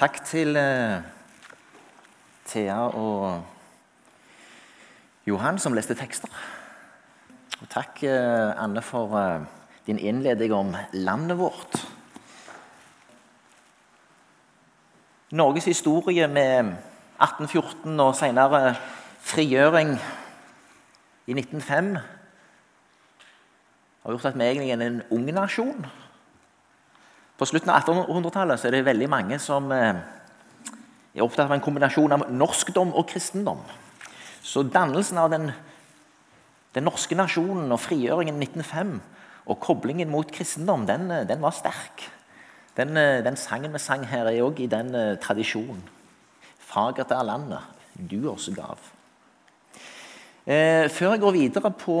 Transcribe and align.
Takk 0.00 0.22
til 0.24 0.56
uh, 0.56 1.02
Thea 2.48 2.86
og 2.96 3.42
Johan 5.28 5.58
som 5.60 5.76
leste 5.76 5.92
tekster. 5.92 6.32
Og 7.60 7.68
takk, 7.68 8.00
uh, 8.08 8.56
Anne, 8.56 8.80
for 8.80 9.12
uh, 9.12 9.44
din 9.84 10.00
innledning 10.00 10.54
om 10.56 10.72
landet 10.96 11.36
vårt. 11.36 11.82
Norges 15.36 15.68
historie 15.68 16.24
med 16.32 16.72
1814 17.20 18.00
og 18.00 18.16
senere 18.16 18.74
frigjøring 19.20 19.98
i 21.26 21.36
1905 21.36 21.96
har 24.00 24.16
gjort 24.16 24.32
at 24.32 24.40
vi 24.40 24.48
egentlig 24.48 24.72
er 24.72 24.86
en 24.88 25.02
ung 25.12 25.28
nasjon. 25.28 25.84
På 27.40 27.46
slutten 27.48 27.70
av 27.72 27.86
1800-tallet 27.88 28.66
er 28.68 28.74
det 28.74 28.84
veldig 28.84 29.06
mange 29.08 29.38
som 29.40 29.70
eh, 29.72 29.96
er 31.16 31.22
opptatt 31.24 31.46
av 31.46 31.54
en 31.54 31.62
kombinasjon 31.64 32.12
av 32.12 32.26
norskdom 32.28 32.90
og 32.92 33.06
kristendom. 33.08 33.62
Så 34.44 34.60
dannelsen 34.68 35.16
av 35.22 35.30
den, 35.32 35.46
den 36.76 36.84
norske 36.84 37.16
nasjonen 37.16 37.72
og 37.72 37.80
frigjøringen 37.80 38.36
i 38.36 38.44
1905 38.44 38.92
og 39.46 39.56
koblingen 39.64 40.12
mot 40.12 40.28
kristendom, 40.28 40.84
den, 40.84 41.08
eh, 41.08 41.24
den 41.24 41.40
var 41.40 41.56
sterk. 41.56 42.04
Den, 42.76 42.92
eh, 43.00 43.22
den, 43.24 43.40
sangen 43.40 43.72
vi 43.72 43.80
sang 43.80 44.04
her, 44.04 44.28
er 44.28 44.44
òg 44.44 44.60
i 44.60 44.68
den 44.68 44.92
tradisjonen. 45.24 45.80
Fagert 46.60 47.10
er 47.10 47.24
landet 47.24 47.64
du 47.96 48.28
oss 48.28 48.50
gav. 48.52 48.76
Eh, 50.44 50.92
før 50.92 51.16
jeg 51.16 51.24
går 51.24 51.38
videre 51.40 51.72
på 51.72 51.96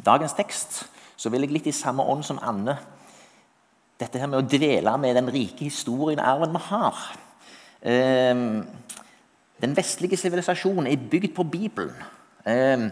dagens 0.00 0.32
tekst, 0.32 0.86
så 1.14 1.28
vil 1.28 1.44
jeg 1.44 1.52
litt 1.58 1.66
i 1.66 1.76
samme 1.76 2.00
ånd 2.00 2.24
som 2.24 2.40
Anne 2.40 2.78
dette 4.00 4.18
her 4.18 4.30
med 4.30 4.40
å 4.40 4.46
dvele 4.48 4.96
med 4.98 5.14
den 5.18 5.30
rike 5.32 5.68
historien 5.68 6.20
og 6.20 6.26
arven 6.26 6.56
vi 6.56 6.62
har. 6.68 7.02
Ehm, 7.84 8.64
den 9.62 9.76
vestlige 9.76 10.18
sivilisasjonen 10.18 10.88
er 10.90 11.08
bygd 11.10 11.34
på 11.36 11.46
Bibelen. 11.46 11.94
Ehm, 12.46 12.90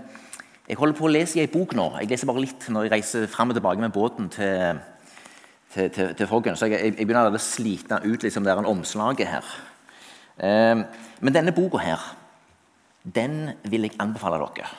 jeg 0.69 0.79
holder 0.79 0.97
på 0.97 1.09
å 1.09 1.13
lese 1.13 1.39
i 1.39 1.43
ei 1.43 1.51
bok 1.51 1.75
nå. 1.75 1.89
Jeg 2.01 2.11
leser 2.11 2.31
bare 2.31 2.45
litt 2.45 2.69
når 2.71 2.87
jeg 2.87 2.93
reiser 2.93 3.27
fram 3.27 3.51
og 3.51 3.59
tilbake 3.59 3.83
med 3.83 3.93
båten 3.93 4.29
til, 4.31 4.79
til, 5.75 5.91
til, 5.91 6.15
til 6.15 6.31
Foggen. 6.31 6.57
Så 6.57 6.71
jeg, 6.71 6.95
jeg, 6.95 7.07
begynner 7.07 7.35
å 7.35 7.43
slite 7.43 7.99
ut 8.05 8.23
liksom, 8.23 8.45
det 8.45 8.53
er 8.53 8.63
en 8.63 8.71
omslaget 8.71 9.33
her. 9.33 9.51
Ehm, 10.39 10.87
men 11.21 11.35
denne 11.35 11.57
boka 11.57 11.83
her, 11.83 12.07
den 13.03 13.57
vil 13.67 13.89
jeg 13.89 13.99
anbefale 13.99 14.39
dere. 14.39 14.71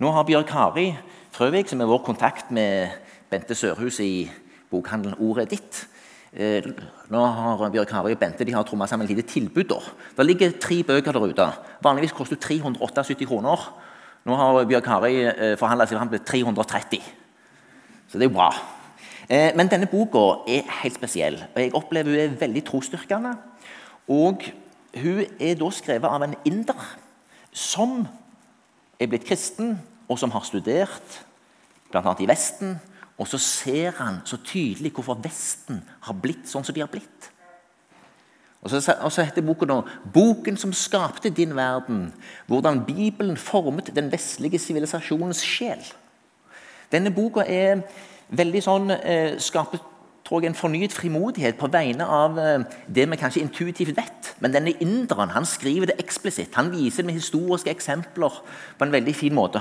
Nå 0.00 0.12
har 0.12 0.28
Bjørg 0.28 0.46
Kari 0.48 0.90
Frøvik, 1.32 1.68
som 1.70 1.80
er 1.80 1.88
vår 1.88 2.04
kontakt 2.04 2.50
med 2.52 2.92
Bente 3.30 3.54
Sørhus 3.54 4.00
i 4.04 4.28
bokhandelen 4.70 5.18
Ordet 5.18 5.46
er 5.46 5.50
ditt. 5.56 5.86
Eh, 6.30 6.62
nå 7.10 7.20
har 7.26 7.70
Bjørg 7.74 7.90
Harøy 7.90 8.12
og 8.14 8.20
Bente 8.20 8.46
de 8.46 8.54
har 8.54 8.62
tromma 8.62 8.86
sammen 8.86 9.08
et 9.08 9.16
lite 9.16 9.26
tilbud. 9.28 9.64
da. 9.64 9.80
Det 10.16 10.26
ligger 10.26 10.58
tre 10.60 10.82
bøker 10.82 11.12
der 11.12 11.20
ute. 11.20 11.52
Vanligvis 11.82 12.12
koster 12.12 12.36
det 12.36 12.44
378 12.44 13.26
kroner. 13.26 13.58
Nå 14.24 14.36
har 14.36 14.64
Bjørg 14.64 14.86
Harøy 14.86 15.16
eh, 15.26 15.56
forhandla 15.58 15.86
seg 15.86 15.98
fram 15.98 16.12
til 16.12 16.20
330. 16.20 17.02
Så 18.08 18.18
det 18.18 18.28
er 18.28 18.34
bra. 18.34 18.50
Eh, 19.28 19.50
men 19.56 19.70
denne 19.70 19.90
boka 19.90 20.42
er 20.46 20.70
helt 20.82 20.94
spesiell. 20.94 21.38
og 21.54 21.60
Jeg 21.60 21.74
opplever 21.74 22.10
hun 22.10 22.20
er 22.20 22.40
veldig 22.40 22.64
trosstyrkende. 22.64 23.34
Og 24.08 24.42
hun 24.94 25.24
er 25.40 25.54
da 25.58 25.70
skrevet 25.70 26.10
av 26.10 26.22
en 26.22 26.34
inder 26.44 26.86
som 27.52 28.06
er 29.00 29.10
blitt 29.10 29.26
kristen, 29.26 29.78
og 30.08 30.18
som 30.18 30.30
har 30.30 30.42
studert 30.42 31.20
bl.a. 31.90 32.14
i 32.18 32.26
Vesten 32.26 32.78
og 33.20 33.28
så 33.28 33.38
ser 33.38 33.92
han 33.98 34.22
så 34.24 34.38
tydelig 34.40 34.94
hvorfor 34.96 35.18
Vesten 35.20 35.82
har 36.06 36.16
blitt 36.16 36.48
sånn 36.48 36.64
som 36.64 36.74
de 36.74 36.80
har 36.80 36.88
blitt. 36.88 37.28
Og 38.60 38.72
så, 38.72 38.80
og 39.00 39.12
så 39.12 39.24
heter 39.24 39.44
boken 39.44 39.68
nå 39.68 39.78
'Boken 40.12 40.56
som 40.56 40.72
skapte 40.72 41.30
din 41.30 41.52
verden'. 41.56 42.12
Hvordan 42.46 42.84
Bibelen 42.84 43.36
formet 43.36 43.94
den 43.94 44.12
vestlige 44.12 44.58
sivilisasjonens 44.58 45.42
sjel. 45.44 45.84
Denne 46.92 47.10
boka 47.10 47.44
er 47.46 47.82
veldig 48.28 48.62
sånn, 48.62 48.90
eh, 48.90 49.38
skaper 49.38 49.78
tror 50.30 50.44
jeg, 50.44 50.52
en 50.52 50.54
fornyet 50.54 50.92
frimodighet 50.94 51.56
på 51.58 51.66
vegne 51.66 52.06
av 52.06 52.38
eh, 52.38 52.62
det 52.86 53.08
vi 53.10 53.18
kanskje 53.18 53.42
intuitivt 53.42 53.96
vet. 53.96 54.28
Men 54.38 54.54
denne 54.54 54.76
inderen 54.78 55.32
han 55.34 55.46
skriver 55.46 55.90
det 55.90 55.98
eksplisitt. 55.98 56.54
Han 56.54 56.70
viser 56.70 57.02
det 57.02 57.10
med 57.10 57.18
historiske 57.18 57.70
eksempler 57.70 58.36
på 58.78 58.86
en 58.86 58.94
veldig 58.94 59.14
fin 59.16 59.34
måte. 59.34 59.58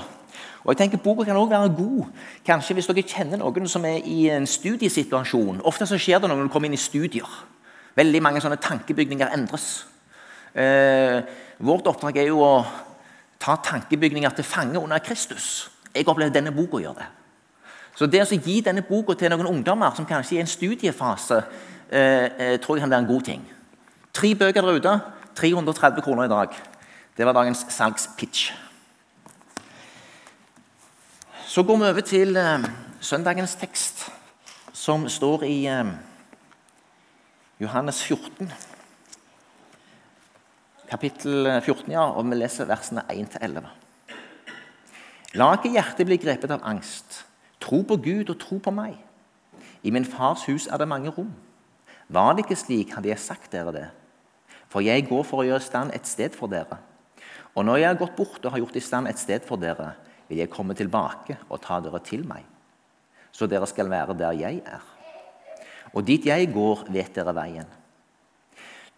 Og 0.61 0.73
jeg 0.73 0.77
tenker 0.83 1.01
Boka 1.01 1.25
kan 1.25 1.39
også 1.39 1.55
være 1.55 1.73
god 1.73 2.05
kanskje 2.45 2.75
hvis 2.77 2.89
dere 2.91 3.07
kjenner 3.07 3.41
noen 3.41 3.67
som 3.71 3.85
er 3.89 4.05
i 4.05 4.27
en 4.29 4.45
studiesituasjon. 4.47 5.63
Ofte 5.65 5.89
så 5.89 5.97
skjer 5.97 6.21
det 6.21 6.29
når 6.29 6.45
du 6.45 6.53
kommer 6.53 6.69
inn 6.69 6.77
i 6.77 6.81
studier. 6.81 7.25
Veldig 7.97 8.21
mange 8.21 8.41
sånne 8.43 8.61
tankebygninger 8.61 9.33
endres. 9.33 9.87
Eh, 10.53 11.23
vårt 11.65 11.89
oppdrag 11.89 12.21
er 12.21 12.29
jo 12.29 12.43
å 12.45 12.53
ta 13.41 13.57
tankebygninger 13.57 14.37
til 14.37 14.45
fange 14.45 14.77
under 14.77 15.01
Kristus. 15.01 15.71
Jeg 15.95 16.05
opplever 16.05 16.35
denne 16.35 16.53
boka 16.53 16.83
gjør 16.83 16.99
det. 17.01 17.15
Så 17.95 18.07
det 18.07 18.21
å 18.23 18.37
gi 18.37 18.61
denne 18.61 18.83
boka 18.85 19.13
til 19.17 19.31
noen 19.33 19.49
ungdommer 19.49 19.95
som 19.95 20.07
kanskje 20.07 20.37
er 20.37 20.39
i 20.39 20.41
en 20.45 20.51
studiefase, 20.51 21.43
eh, 21.91 22.25
eh, 22.37 22.59
tror 22.59 22.77
jeg 22.77 22.83
kan 22.83 22.91
være 22.91 23.03
en 23.03 23.13
god 23.13 23.23
ting. 23.25 23.47
Tre 24.13 24.35
bøker 24.35 24.61
der 24.61 24.79
ute. 24.79 25.01
330 25.35 26.01
kroner 26.03 26.23
i 26.23 26.31
dag. 26.31 26.55
Det 27.17 27.25
var 27.25 27.33
dagens 27.33 27.65
salgspitch. 27.69 28.51
Så 31.47 31.63
går 31.63 31.77
vi 31.77 31.89
over 31.89 32.01
til 32.01 32.37
eh, 32.37 32.65
søndagens 33.01 33.55
tekst, 33.55 34.11
som 34.73 35.07
står 35.09 35.43
i 35.43 35.65
eh, 35.67 35.85
Johannes 37.59 38.03
14. 38.03 38.51
Kapittel 40.89 41.61
14, 41.61 41.91
ja, 41.91 42.05
og 42.09 42.25
vi 42.29 42.37
leser 42.39 42.69
versene 42.69 43.03
1-11. 43.13 43.65
La 45.37 45.51
ikke 45.53 45.73
hjertet 45.73 46.07
bli 46.09 46.17
grepet 46.17 46.53
av 46.53 46.63
angst. 46.65 47.23
Tro 47.59 47.81
på 47.83 47.97
Gud 47.99 48.31
og 48.31 48.39
tro 48.39 48.57
på 48.63 48.73
meg. 48.73 48.97
I 49.83 49.91
min 49.91 50.07
fars 50.07 50.45
hus 50.47 50.67
er 50.67 50.79
det 50.79 50.87
mange 50.87 51.11
rom. 51.11 51.31
Var 52.09 52.33
det 52.33 52.45
ikke 52.45 52.57
slik, 52.57 52.93
hadde 52.95 53.11
jeg 53.11 53.21
sagt 53.21 53.51
dere 53.53 53.73
det. 53.75 53.87
For 54.69 54.85
jeg 54.85 55.07
går 55.09 55.25
for 55.25 55.41
å 55.41 55.47
gjøre 55.47 55.61
i 55.61 55.67
stand 55.67 55.93
et 55.95 56.07
sted 56.07 56.35
for 56.37 56.51
dere. 56.51 56.79
Og 57.57 57.65
når 57.65 57.81
jeg 57.81 57.89
har 57.89 57.99
gått 57.99 58.15
bort 58.17 58.45
og 58.45 58.53
har 58.53 58.61
gjort 58.61 58.77
i 58.77 58.83
stand 58.83 59.09
et 59.09 59.19
sted 59.19 59.45
for 59.47 59.61
dere, 59.61 59.93
vil 60.29 60.41
jeg 60.43 60.51
komme 60.53 60.75
tilbake 60.77 61.39
og 61.49 61.61
ta 61.63 61.79
dere 61.81 62.01
til 62.05 62.23
meg, 62.29 62.45
så 63.33 63.49
dere 63.49 63.67
skal 63.69 63.89
være 63.89 64.15
der 64.17 64.37
jeg 64.37 64.61
er. 64.65 64.83
Og 65.93 66.05
dit 66.05 66.25
jeg 66.25 66.51
går, 66.53 66.85
vet 66.93 67.15
dere 67.15 67.33
veien. 67.33 67.67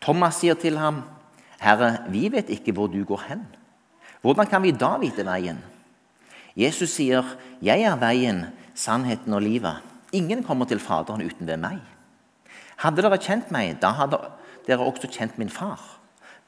Thomas 0.02 0.42
sier 0.42 0.58
til 0.60 0.80
ham, 0.82 1.04
Herre, 1.62 2.08
vi 2.12 2.26
vet 2.34 2.50
ikke 2.52 2.74
hvor 2.76 2.90
du 2.92 3.04
går 3.06 3.28
hen. 3.30 3.44
Hvordan 4.22 4.50
kan 4.50 4.64
vi 4.64 4.74
da 4.74 4.96
vite 5.02 5.24
veien? 5.26 5.62
Jesus 6.58 6.96
sier, 6.98 7.24
Jeg 7.62 7.84
er 7.88 7.98
veien, 8.00 8.46
sannheten 8.76 9.34
og 9.34 9.42
livet. 9.42 9.82
Ingen 10.12 10.44
kommer 10.44 10.66
til 10.66 10.80
Faderen 10.80 11.24
uten 11.24 11.48
ved 11.48 11.58
meg. 11.58 11.80
Hadde 12.82 13.04
dere 13.04 13.20
kjent 13.22 13.52
meg, 13.54 13.78
da 13.80 13.94
hadde 13.96 14.20
dere 14.68 14.84
også 14.84 15.08
kjent 15.12 15.38
min 15.40 15.50
far. 15.50 15.80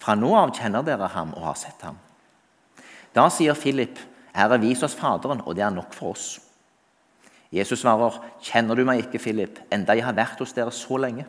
Fra 0.01 0.15
nå 0.19 0.33
av 0.35 0.51
kjenner 0.57 0.83
dere 0.83 1.07
ham 1.13 1.31
og 1.37 1.45
har 1.47 1.59
sett 1.59 1.85
ham. 1.85 1.99
Da 3.13 3.29
sier 3.31 3.55
Philip, 3.55 3.99
Herre, 4.33 4.57
vis 4.59 4.81
oss 4.83 4.97
Faderen, 4.97 5.43
og 5.45 5.55
det 5.55 5.63
er 5.63 5.71
nok 5.71 5.93
for 5.93 6.17
oss. 6.17 6.39
Jesus 7.53 7.83
svarer, 7.83 8.17
kjenner 8.41 8.75
du 8.75 8.83
meg 8.87 9.03
ikke, 9.03 9.21
Philip, 9.21 9.59
enda 9.71 9.93
jeg 9.93 10.07
har 10.07 10.17
vært 10.17 10.41
hos 10.41 10.55
dere 10.57 10.73
så 10.73 10.97
lenge? 10.97 11.27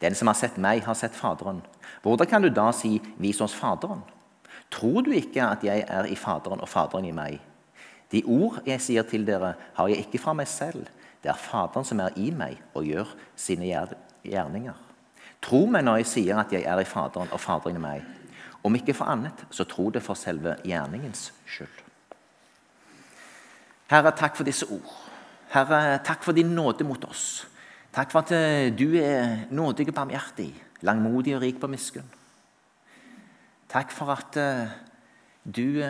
Den 0.00 0.16
som 0.16 0.30
har 0.32 0.36
sett 0.36 0.56
meg, 0.60 0.82
har 0.84 0.96
sett 0.96 1.16
Faderen. 1.16 1.60
Hvordan 2.02 2.30
kan 2.30 2.42
du 2.42 2.48
da 2.50 2.70
si, 2.72 2.96
vis 3.20 3.40
oss 3.44 3.54
Faderen? 3.56 4.00
Tror 4.72 5.04
du 5.04 5.12
ikke 5.14 5.44
at 5.44 5.64
jeg 5.64 5.84
er 5.84 6.08
i 6.08 6.16
Faderen 6.16 6.64
og 6.64 6.72
Faderen 6.72 7.04
i 7.06 7.14
meg? 7.14 7.36
De 8.12 8.22
ord 8.26 8.60
jeg 8.66 8.82
sier 8.82 9.06
til 9.08 9.26
dere, 9.26 9.54
har 9.74 9.88
jeg 9.90 10.04
ikke 10.04 10.20
fra 10.22 10.34
meg 10.36 10.48
selv. 10.50 10.86
Det 11.22 11.32
er 11.32 11.40
Faderen 11.40 11.86
som 11.86 12.00
er 12.04 12.14
i 12.20 12.30
meg 12.30 12.60
og 12.74 12.86
gjør 12.86 13.14
sine 13.36 13.66
gjerninger. 14.22 14.76
Tro 15.42 15.64
meg 15.70 15.84
når 15.86 16.00
jeg 16.00 16.10
sier 16.12 16.38
at 16.40 16.52
jeg 16.54 16.66
er 16.66 16.82
i 16.82 16.86
Faderen 16.88 17.32
og 17.34 17.42
Faderen 17.42 17.80
i 17.80 17.82
meg. 17.82 18.04
Om 18.66 18.78
ikke 18.78 18.94
for 18.98 19.10
annet, 19.10 19.44
så 19.50 19.66
tro 19.68 19.88
det 19.94 20.02
for 20.02 20.18
selve 20.18 20.56
gjerningens 20.66 21.28
skyld. 21.46 21.82
Herre, 23.90 24.10
takk 24.18 24.34
for 24.34 24.46
disse 24.46 24.66
ord. 24.66 24.94
Herre, 25.52 25.98
takk 26.02 26.24
for 26.26 26.34
din 26.34 26.50
nåde 26.56 26.86
mot 26.86 27.04
oss. 27.06 27.46
Takk 27.94 28.10
for 28.12 28.26
at 28.26 28.32
eh, 28.34 28.72
du 28.74 28.98
er 28.98 29.46
nådig 29.54 29.86
og 29.88 29.94
barmhjertig, 29.94 30.50
langmodig 30.84 31.36
og 31.36 31.44
rik 31.44 31.60
på 31.62 31.70
miskunn. 31.70 32.08
Takk 33.70 33.94
for 33.94 34.10
at 34.14 34.36
uh, 34.38 34.74
du 35.42 35.82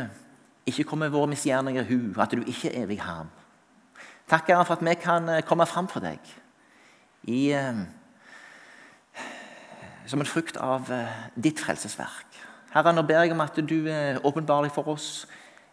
ikke 0.67 0.85
kommer 0.85 1.13
våre 1.13 1.31
misgjerninger 1.31 1.87
hu, 1.89 1.99
at 2.21 2.35
du 2.35 2.43
ikke 2.43 2.73
er 2.73 2.85
evig 2.85 3.01
ham. 3.05 3.31
Takk 4.27 4.51
Herre, 4.51 4.67
for 4.67 4.75
at 4.75 4.85
vi 4.85 4.95
kan 4.99 5.29
uh, 5.31 5.41
komme 5.47 5.67
fram 5.67 5.89
for 5.89 6.03
deg 6.03 6.19
i, 7.27 7.51
som 10.07 10.23
en 10.23 10.29
frukt 10.31 10.59
av 10.63 10.91
ditt 11.35 11.59
frelsesverk. 11.59 12.39
Herre, 12.75 12.93
nå 12.95 13.03
ber 13.07 13.25
jeg 13.25 13.35
om 13.35 13.43
at 13.43 13.59
du 13.59 13.89
er 13.91 14.21
åpenbarlig 14.23 14.71
for 14.75 14.95
oss 14.95 15.27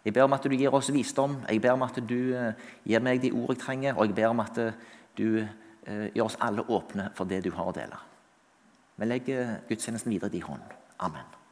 jeg 0.04 0.14
ber 0.14 0.26
om 0.28 0.34
at 0.36 0.44
du 0.44 0.56
gir 0.56 0.74
oss 0.76 0.92
visdom. 0.92 1.38
Jeg 1.50 1.62
ber 1.62 1.78
om 1.78 1.86
at 1.86 2.00
du 2.08 2.36
eh, 2.36 2.58
gir 2.84 3.04
meg 3.04 3.22
de 3.24 3.32
ord 3.32 3.54
jeg 3.56 3.62
trenger, 3.62 3.96
og 3.96 4.10
jeg 4.10 4.18
ber 4.18 4.34
om 4.34 4.42
at 4.44 4.60
eh, 4.60 4.82
du 5.18 5.30
eh, 5.40 6.10
gjør 6.12 6.26
oss 6.26 6.42
alle 6.44 6.66
åpne 6.68 7.12
for 7.16 7.30
det 7.30 7.44
du 7.46 7.54
har 7.56 7.72
å 7.72 7.76
dele. 7.76 8.02
Vi 9.00 9.08
legger 9.08 9.56
gudstjenesten 9.70 10.12
videre 10.12 10.34
i 10.34 10.38
din 10.38 10.50
hånd. 10.50 10.76
Amen. 11.00 11.43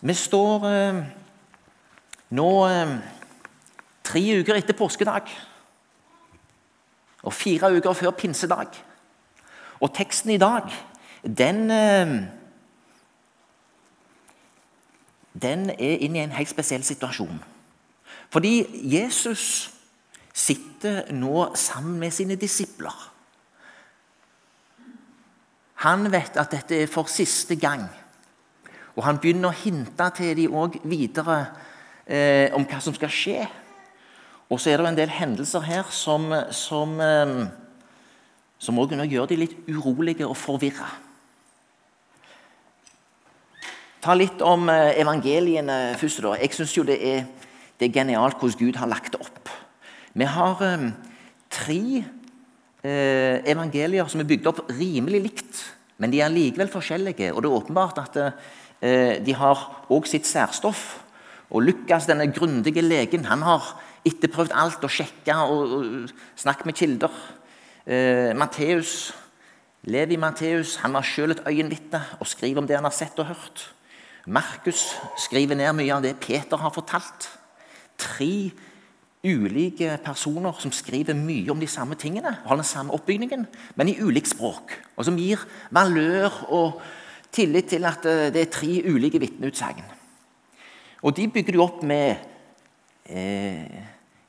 Vi 0.00 0.14
står 0.14 0.66
eh, 0.68 0.98
nå 2.36 2.48
eh, 2.68 2.96
tre 4.04 4.22
uker 4.40 4.58
etter 4.58 4.76
påskedag 4.76 5.30
og 7.26 7.34
fire 7.34 7.70
uker 7.76 7.96
før 7.96 8.12
pinsedag. 8.16 8.76
Og 9.80 9.92
teksten 9.96 10.34
i 10.34 10.40
dag, 10.40 10.72
den 11.22 11.70
eh, 11.70 12.16
Den 15.36 15.68
er 15.70 16.00
inne 16.00 16.18
i 16.18 16.22
en 16.24 16.32
helt 16.32 16.48
spesiell 16.48 16.80
situasjon. 16.84 17.42
Fordi 18.32 18.64
Jesus 18.88 19.68
sitter 20.32 21.12
nå 21.12 21.50
sammen 21.54 21.98
med 22.00 22.10
sine 22.10 22.38
disipler. 22.40 23.12
Han 25.84 26.08
vet 26.12 26.40
at 26.40 26.54
dette 26.56 26.78
er 26.82 26.88
for 26.88 27.04
siste 27.12 27.58
gang. 27.60 27.84
Og 28.96 29.04
han 29.04 29.20
begynner 29.20 29.52
å 29.52 29.60
hinte 29.60 30.08
til 30.16 30.32
dem 30.38 30.56
òg 30.56 30.80
videre 30.88 31.38
eh, 32.08 32.48
om 32.56 32.64
hva 32.64 32.80
som 32.80 32.94
skal 32.96 33.12
skje. 33.12 33.46
Og 34.48 34.60
så 34.62 34.72
er 34.72 34.80
det 34.80 34.90
en 34.92 34.98
del 34.98 35.12
hendelser 35.12 35.64
her 35.66 35.88
som, 35.92 36.30
som, 36.54 36.94
eh, 37.00 37.48
gjør 39.10 39.28
de 39.28 39.36
litt 39.36 39.56
urolige 39.68 40.26
og 40.26 40.36
forvirra. 40.36 40.88
Ta 44.00 44.14
litt 44.14 44.42
om 44.46 44.68
eh, 44.70 45.00
evangeliene 45.02 45.96
først. 45.98 46.22
da. 46.22 46.36
Jeg 46.38 46.54
syns 46.54 46.76
jo 46.76 46.84
det 46.86 47.00
er, 47.02 47.24
det 47.76 47.88
er, 47.88 47.96
genialt 48.00 48.38
hvordan 48.38 48.60
Gud 48.60 48.76
har 48.78 48.86
lagt 48.86 49.12
det 49.12 49.20
opp. 49.20 49.50
Vi 50.14 50.24
har 50.24 50.62
eh, 50.62 50.90
tre 51.50 51.80
eh, 52.86 53.42
evangelier 53.50 54.06
som 54.08 54.22
er 54.22 54.30
bygd 54.30 54.46
opp 54.46 54.62
rimelig 54.70 55.20
likt, 55.24 55.64
men 55.98 56.12
de 56.12 56.22
er 56.22 56.30
likevel 56.30 56.70
forskjellige. 56.70 57.32
Og 57.34 57.42
det 57.42 57.50
er 57.50 57.58
åpenbart 57.58 57.98
at 58.04 58.20
eh, 58.22 58.38
de 58.80 59.32
har 59.34 59.62
òg 59.88 60.04
sitt 60.06 60.26
særstoff. 60.28 60.98
Og 61.50 61.62
Lukas, 61.62 62.06
denne 62.06 62.26
grundige 62.32 62.82
legen, 62.82 63.24
han 63.24 63.42
har 63.46 63.70
etterprøvd 64.06 64.54
alt 64.54 64.84
og 64.86 64.92
sjekka 64.92 65.38
og 65.50 66.10
snakket 66.38 66.68
med 66.68 66.78
kilder. 66.78 67.16
Eh, 67.86 68.32
Matteus, 68.38 69.14
Levi 69.86 70.18
Matteus 70.18 70.76
han 70.82 70.96
har 70.98 71.06
sjøl 71.06 71.36
et 71.36 71.42
øyenvitne 71.46 72.02
og 72.20 72.26
skriver 72.26 72.62
om 72.62 72.66
det 72.66 72.78
han 72.78 72.86
har 72.86 72.94
sett 72.94 73.18
og 73.22 73.30
hørt. 73.30 73.66
Markus 74.26 74.96
skriver 75.22 75.54
ned 75.54 75.70
mye 75.78 75.94
av 75.94 76.02
det 76.02 76.16
Peter 76.18 76.58
har 76.58 76.74
fortalt. 76.74 77.28
Tre 77.98 78.50
ulike 79.26 79.96
personer 80.04 80.58
som 80.58 80.74
skriver 80.74 81.14
mye 81.14 81.50
om 81.50 81.62
de 81.62 81.68
samme 81.70 81.94
tingene, 81.98 82.34
har 82.46 82.58
den 82.58 82.66
samme 82.66 82.94
oppbygningen, 82.94 83.46
men 83.74 83.88
i 83.90 83.98
ulikt 84.02 84.34
språk. 84.34 84.74
Og 84.98 85.06
som 85.06 85.18
gir 85.18 85.42
valør 85.70 86.34
og 86.50 86.82
tillit 87.36 87.68
til 87.70 87.84
at 87.88 88.06
eh, 88.08 88.28
det 88.34 88.42
er 88.42 88.52
tre 88.52 88.80
ulike 88.88 89.20
vitneutsagn. 89.20 89.84
Og 91.02 91.16
de 91.16 91.28
bygger 91.28 91.52
du 91.52 91.62
opp 91.62 91.82
med 91.86 92.16
eh, 93.04 93.82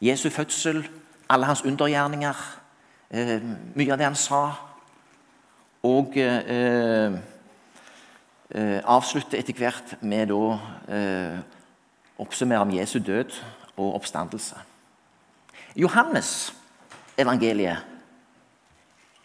Jesu 0.04 0.30
fødsel, 0.30 0.84
alle 1.30 1.46
hans 1.46 1.64
undergjerninger, 1.66 2.44
eh, 3.12 3.40
mye 3.76 3.92
av 3.96 3.98
det 3.98 4.10
han 4.10 4.20
sa, 4.20 4.44
og 5.88 6.18
eh, 6.18 7.18
eh 8.48 8.80
avslutter 8.88 9.40
etter 9.40 9.54
hvert 9.54 9.98
med 10.02 10.32
å 10.32 10.58
eh, 10.88 11.40
oppsummere 12.18 12.64
om 12.64 12.72
Jesu 12.72 13.00
død 13.00 13.36
og 13.78 13.96
oppstandelse. 14.00 14.56
Johannes 15.76 16.54
evangeliet 17.18 17.78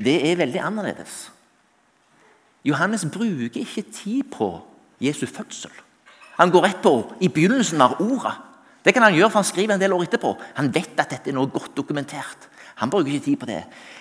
det 0.02 0.30
er 0.30 0.36
veldig 0.36 0.60
annerledes. 0.60 1.31
Johannes 2.64 3.06
bruker 3.12 3.60
ikke 3.60 3.82
tid 3.82 4.22
på 4.32 4.54
Jesu 5.02 5.26
fødsel. 5.26 5.72
Han 6.38 6.50
går 6.50 6.64
rett 6.64 6.82
på 6.82 6.94
i 7.20 7.28
begynnelsen 7.28 7.80
av 7.80 7.98
ordet. 8.00 8.34
Det 8.84 8.94
kan 8.94 9.02
han 9.02 9.14
gjøre, 9.14 9.30
for 9.30 9.42
han 9.42 9.46
skriver 9.46 9.74
en 9.74 9.80
del 9.80 9.92
år 9.94 10.06
etterpå. 10.06 10.32
Han 10.56 10.72
vet 10.74 10.98
at 10.98 11.10
dette 11.10 11.30
er 11.30 11.36
noe 11.36 11.50
godt 11.50 11.76
dokumentert. 11.76 12.48
Han 12.80 12.90
bruker 12.90 13.12
ikke 13.12 13.24
tid 13.24 13.38
på 13.38 13.46
det. 13.46 13.60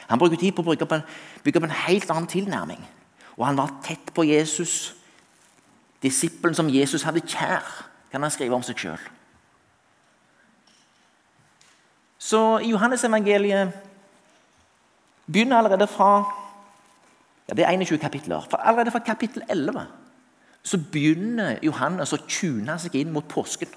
Han 0.09 0.19
bruker 0.19 0.39
tid 0.41 0.55
på 0.55 0.63
å 0.63 0.69
bygge 0.71 0.87
opp 0.87 0.95
en, 0.97 1.03
bygge 1.43 1.61
opp 1.61 1.67
en 1.67 1.79
helt 1.83 2.09
annen 2.09 2.29
tilnærming. 2.29 2.81
Og 3.37 3.45
han 3.45 3.57
var 3.57 3.75
tett 3.85 4.13
på 4.13 4.25
Jesus, 4.25 4.93
disippelen 6.01 6.57
som 6.57 6.69
Jesus 6.69 7.05
hadde 7.05 7.21
kjær, 7.25 7.65
kan 8.11 8.23
han 8.23 8.33
skrive 8.33 8.57
om 8.57 8.65
seg 8.65 8.79
sjøl. 8.81 9.01
Så 12.21 12.41
i 12.61 12.69
Johannes-evangeliet 12.73 13.71
begynner 15.25 15.61
allerede 15.61 15.87
fra 15.89 16.40
ja, 17.51 17.56
Det 17.56 17.65
er 17.65 17.71
21 17.71 18.00
kapitler. 18.00 18.48
For 18.50 18.57
allerede 18.57 18.92
fra 18.92 19.00
kapittel 19.00 19.44
11 19.50 19.81
så 20.63 20.77
begynner 20.92 21.57
Johannes 21.63 22.13
å 22.13 22.21
tune 22.30 22.77
seg 22.80 22.95
inn 22.95 23.12
mot 23.12 23.27
påsken. 23.27 23.69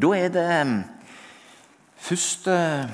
Da 0.00 0.12
er 0.16 0.30
det 0.32 0.44
um, 0.62 0.76
først 2.00 2.46
uh, 2.48 2.86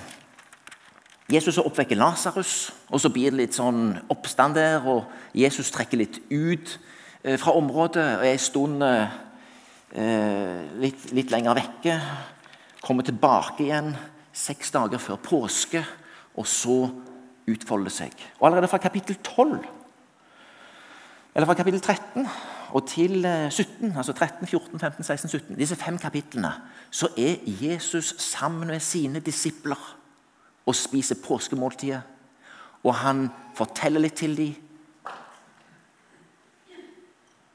Jesus 1.31 1.61
oppvekker 1.63 1.99
Lasarus, 2.01 2.73
og 2.89 3.01
så 3.01 3.13
blir 3.15 3.31
det 3.31 3.41
litt 3.45 3.59
sånn 3.59 3.93
oppstand 4.11 4.57
der. 4.59 4.83
og 4.83 5.05
Jesus 5.37 5.71
trekker 5.71 6.01
litt 6.03 6.19
ut 6.33 6.79
uh, 7.23 7.37
fra 7.37 7.55
området 7.55 8.09
og 8.17 8.27
er 8.27 8.33
en 8.33 8.43
stund 8.43 8.83
uh, 8.83 9.07
litt, 10.83 11.07
litt 11.15 11.31
lenger 11.31 11.61
vekke. 11.61 12.01
Kommer 12.83 13.07
tilbake 13.07 13.69
igjen 13.69 13.95
seks 14.37 14.75
dager 14.75 14.99
før 14.99 15.23
påske, 15.23 15.85
og 16.37 16.49
så 16.49 16.81
utfolde 17.47 17.93
seg. 17.93 18.13
Og 18.41 18.49
Allerede 18.49 18.69
fra 18.73 18.81
kapittel 18.83 19.21
12, 19.23 19.61
eller 21.37 21.47
fra 21.47 21.55
kapittel 21.55 21.81
13 21.81 22.29
og 22.73 22.87
til 22.89 23.27
17, 23.51 23.91
eh, 23.91 23.97
altså 23.97 24.13
13, 24.13 24.47
14, 24.47 24.81
15, 24.81 25.05
16, 25.05 25.29
17, 25.29 25.59
disse 25.59 25.77
fem 25.77 25.99
kapitlene, 25.99 26.53
så 26.91 27.09
er 27.19 27.37
Jesus 27.45 28.15
sammen 28.19 28.69
med 28.69 28.81
sine 28.81 29.21
disipler 29.21 29.83
og 30.67 30.75
spiser 30.75 31.21
påskemåltidet. 31.25 32.01
Og 32.85 32.95
han 32.95 33.29
forteller 33.55 34.01
litt 34.01 34.17
til 34.17 34.37
dem. 34.37 34.55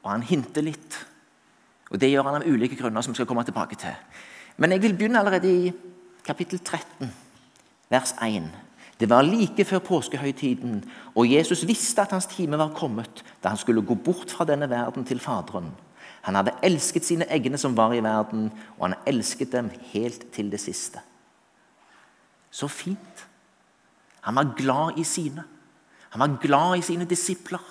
Og 0.02 0.10
han 0.10 0.22
hinter 0.22 0.62
litt. 0.62 1.06
Og 1.90 2.00
Det 2.00 2.10
gjør 2.10 2.22
han 2.22 2.40
av 2.40 2.46
ulike 2.48 2.76
grunner, 2.76 3.02
som 3.02 3.12
vi 3.12 3.18
skal 3.18 3.26
komme 3.26 3.44
tilbake 3.44 3.76
til. 3.76 3.94
Men 4.56 4.72
jeg 4.72 4.82
vil 4.82 4.94
begynne 4.94 5.18
allerede 5.18 5.50
i 5.50 5.72
kapittel 6.24 6.58
13, 6.58 7.10
vers 7.90 8.14
1. 8.22 8.50
Det 9.02 9.08
var 9.10 9.26
like 9.26 9.64
før 9.66 9.80
påskehøytiden, 9.82 10.84
og 11.18 11.26
Jesus 11.26 11.64
visste 11.66 12.04
at 12.04 12.12
hans 12.14 12.28
time 12.30 12.58
var 12.58 12.70
kommet 12.76 13.24
da 13.42 13.50
han 13.50 13.58
skulle 13.58 13.82
gå 13.82 13.96
bort 13.98 14.30
fra 14.30 14.46
denne 14.46 14.68
verden 14.70 15.02
til 15.04 15.18
Faderen. 15.18 15.72
Han 16.22 16.38
hadde 16.38 16.54
elsket 16.62 17.08
sine 17.08 17.26
egne 17.26 17.58
som 17.58 17.74
var 17.74 17.96
i 17.96 18.02
verden, 18.04 18.52
og 18.78 18.84
han 18.86 18.94
elsket 19.10 19.50
dem 19.56 19.72
helt 19.90 20.28
til 20.32 20.52
det 20.52 20.60
siste. 20.62 21.02
Så 22.50 22.68
fint. 22.70 23.26
Han 24.20 24.38
var 24.38 24.54
glad 24.54 25.02
i 25.02 25.04
sine. 25.04 25.42
Han 26.14 26.20
var 26.20 26.38
glad 26.38 26.78
i 26.78 26.86
sine 26.86 27.04
disipler. 27.04 27.64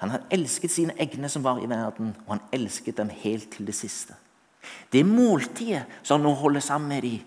Han 0.00 0.16
hadde 0.16 0.32
elsket 0.32 0.72
sine 0.72 0.96
egne 0.96 1.28
som 1.28 1.44
var 1.44 1.60
i 1.60 1.68
verden, 1.68 2.14
og 2.24 2.38
han 2.38 2.44
elsket 2.56 2.96
dem 2.96 3.12
helt 3.20 3.52
til 3.52 3.68
det 3.68 3.76
siste. 3.76 4.16
Det 4.92 5.04
måltidet 5.06 5.84
som 6.02 6.20
han 6.20 6.28
nå 6.28 6.34
holder 6.40 6.64
sammen 6.64 6.88
med 6.88 7.02
dem, 7.02 7.20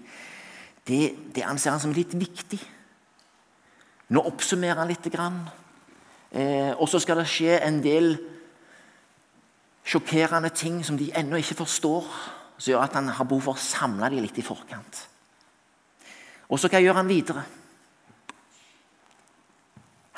det, 0.88 1.16
det 1.36 1.46
anser 1.48 1.72
han 1.72 1.82
som 1.82 1.96
litt 1.96 2.14
viktig. 2.18 2.60
Nå 4.14 4.24
oppsummerer 4.28 4.82
han 4.82 4.92
litt. 4.92 5.08
Eh, 5.14 6.72
og 6.76 6.88
så 6.90 7.00
skal 7.02 7.22
det 7.22 7.30
skje 7.32 7.58
en 7.64 7.80
del 7.84 8.16
sjokkerende 9.84 10.52
ting 10.56 10.82
som 10.86 10.98
de 11.00 11.12
ennå 11.16 11.40
ikke 11.40 11.62
forstår, 11.64 12.08
som 12.58 12.72
gjør 12.72 12.86
at 12.86 12.96
han 12.98 13.12
har 13.12 13.28
behov 13.28 13.50
for 13.50 13.58
å 13.58 13.64
samle 13.64 14.12
dem 14.12 14.24
litt 14.24 14.40
i 14.40 14.46
forkant. 14.46 15.06
Og 16.52 16.60
så 16.60 16.70
hva 16.72 16.82
gjør 16.84 17.00
han 17.00 17.10
videre? 17.10 17.44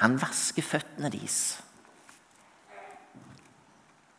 Han 0.04 0.18
vasker 0.20 0.66
føttene 0.66 1.10
deres. 1.14 1.62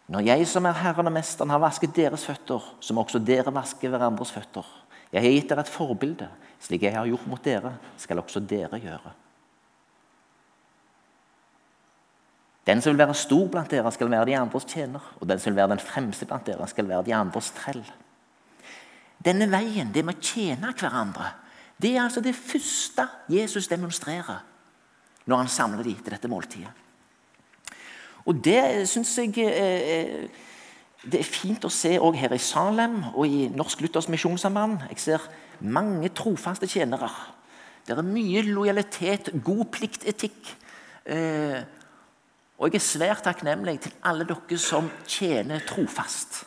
Når 0.06 0.22
jeg 0.22 0.46
som 0.48 0.66
er 0.68 0.78
Herren 0.78 1.10
og 1.10 1.14
Mesteren 1.16 1.50
har 1.50 1.60
vasket 1.60 1.94
deres 1.96 2.24
føtter, 2.24 2.62
så 2.80 2.94
må 2.94 3.02
også 3.02 3.18
dere 3.18 3.52
vaske 3.54 3.90
hverandres 3.90 4.30
føtter. 4.32 4.66
Jeg 5.12 5.22
har 5.22 5.30
gitt 5.30 5.48
dere 5.50 5.62
et 5.64 5.70
forbilde. 5.70 6.28
Slik 6.62 6.86
jeg 6.86 6.96
har 6.96 7.06
gjort 7.06 7.28
mot 7.28 7.44
dere, 7.44 7.74
skal 8.00 8.20
også 8.22 8.40
dere 8.40 8.80
gjøre. 8.80 9.12
Den 12.66 12.82
som 12.82 12.90
vil 12.90 13.04
være 13.04 13.14
stor 13.14 13.46
blant 13.52 13.70
dere, 13.70 13.92
skal 13.94 14.10
være 14.10 14.26
de 14.26 14.36
andres 14.38 14.66
tjener. 14.66 15.12
Og 15.20 15.28
den 15.28 15.38
som 15.38 15.52
vil 15.52 15.60
være 15.60 15.76
den 15.76 15.84
fremste 15.84 16.26
blant 16.26 16.46
dere, 16.48 16.66
skal 16.68 16.88
være 16.88 17.04
de 17.06 17.14
andres 17.14 17.52
trell. 17.54 17.84
Denne 19.24 19.46
veien, 19.50 19.92
det 19.94 20.02
med 20.04 20.18
å 20.18 20.24
tjene 20.24 20.72
hverandre, 20.74 21.30
det 21.76 21.92
er 21.94 22.02
altså 22.06 22.22
det 22.24 22.34
første 22.36 23.06
Jesus 23.30 23.68
demonstrerer 23.68 24.42
når 25.26 25.42
han 25.42 25.50
samler 25.50 25.84
de 25.84 25.94
til 25.98 26.14
dette 26.14 26.30
måltidet. 26.30 26.72
Og 28.26 28.38
det 28.42 28.86
syns 28.90 29.12
jeg 29.18 29.34
eh, 29.42 29.90
eh, 29.94 30.44
det 31.06 31.20
er 31.20 31.28
fint 31.28 31.64
å 31.64 31.70
se 31.70 31.94
òg 32.02 32.16
her 32.18 32.34
i 32.34 32.42
Salem 32.42 32.98
og 33.12 33.26
i 33.30 33.46
Norsk 33.54 33.84
Luthers 33.84 34.08
Misjonssamband. 34.10 34.88
Jeg 34.90 35.02
ser 35.04 35.26
mange 35.62 36.10
trofaste 36.14 36.66
tjenere 36.68 37.10
Det 37.86 37.94
er 37.94 38.02
mye 38.02 38.42
lojalitet, 38.42 39.30
god 39.44 39.64
pliktetikk. 39.70 40.48
Eh, 41.06 41.62
og 42.58 42.72
jeg 42.72 42.80
er 42.80 42.82
svært 42.82 43.22
takknemlig 43.22 43.76
til 43.84 43.94
alle 44.02 44.26
dere 44.26 44.58
som 44.58 44.90
tjener 45.06 45.62
trofast. 45.68 46.42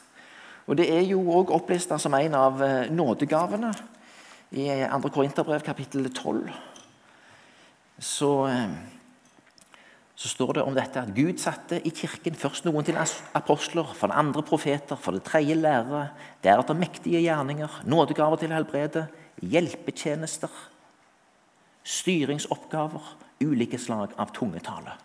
Og 0.68 0.75
Det 0.78 0.89
er 0.92 1.06
jo 1.08 1.22
òg 1.24 1.54
opplista 1.56 1.98
som 1.98 2.13
en 2.13 2.36
av 2.36 2.62
eh, 2.62 2.92
nådegavene 2.92 3.72
i 4.51 4.68
2. 4.68 5.10
Korinterbrev 5.10 5.63
kapittel 5.63 6.12
12. 6.12 6.51
Så, 8.00 8.48
eh, 8.48 8.99
så, 10.20 10.28
står 10.28 10.58
det 10.58 10.64
om 10.68 10.76
dette 10.76 11.00
at 11.00 11.14
Gud 11.16 11.38
satte 11.40 11.78
i 11.88 11.94
kirken 11.96 12.36
først 12.36 12.66
noen 12.68 12.84
til 12.84 12.98
apostler, 13.00 13.88
for 13.96 14.12
den 14.12 14.20
andre 14.20 14.44
profeter, 14.44 15.00
for 15.00 15.16
det 15.16 15.24
tredje 15.24 15.56
lærere, 15.56 16.10
deretter 16.44 16.76
mektige 16.76 17.22
gjerninger, 17.24 17.78
nådegaver 17.88 18.42
til 18.42 18.52
helbrede, 18.52 19.06
hjelpetjenester, 19.40 20.52
styringsoppgaver, 21.88 23.14
ulike 23.48 23.80
slag 23.80 24.18
av 24.20 24.36
tungetale. 24.36 24.98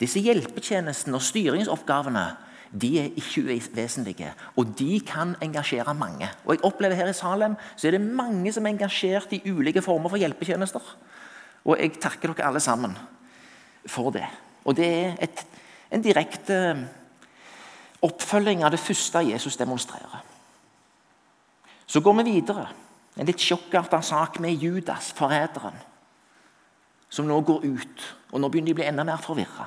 Disse 0.00 0.22
hjelpetjenestene 0.24 1.20
og 1.20 1.26
styringsoppgavene 1.28 2.24
de 2.72 2.94
er 3.02 3.12
ikke 3.20 3.44
uvesentlige, 3.44 4.32
og 4.56 4.72
de 4.78 5.00
kan 5.04 5.36
engasjere 5.44 5.92
mange. 5.92 6.32
Og 6.46 6.54
jeg 6.54 6.64
opplever 6.64 6.96
Her 6.96 7.12
i 7.12 7.16
Salem 7.18 7.60
så 7.76 7.90
er 7.90 7.98
det 7.98 8.04
mange 8.08 8.52
som 8.56 8.64
er 8.64 8.72
engasjert 8.72 9.36
i 9.36 9.44
ulike 9.50 9.82
former 9.84 10.08
for 10.08 10.22
hjelpetjenester. 10.22 10.92
Og 11.66 11.76
jeg 11.76 11.98
takker 12.00 12.32
dere 12.32 12.48
alle 12.48 12.62
sammen 12.64 12.96
for 13.86 14.10
det. 14.14 14.26
Og 14.64 14.76
det 14.76 14.88
er 14.88 15.14
et, 15.24 15.46
en 15.90 16.02
direkte 16.02 16.58
oppfølging 18.02 18.64
av 18.64 18.72
det 18.74 18.80
første 18.80 19.22
Jesus 19.30 19.56
demonstrerer. 19.60 20.22
Så 21.86 22.00
går 22.00 22.20
vi 22.20 22.30
videre. 22.30 22.68
En 23.18 23.26
litt 23.26 23.42
sjokkarta 23.42 24.00
sak 24.02 24.38
med 24.40 24.62
Judas, 24.62 25.10
forræderen, 25.16 25.74
som 27.10 27.26
nå 27.26 27.40
går 27.42 27.66
ut. 27.66 28.04
Og 28.30 28.40
nå 28.40 28.48
begynner 28.48 28.70
de 28.70 28.76
å 28.76 28.78
bli 28.78 28.86
enda 28.86 29.04
mer 29.04 29.20
forvirra. 29.22 29.66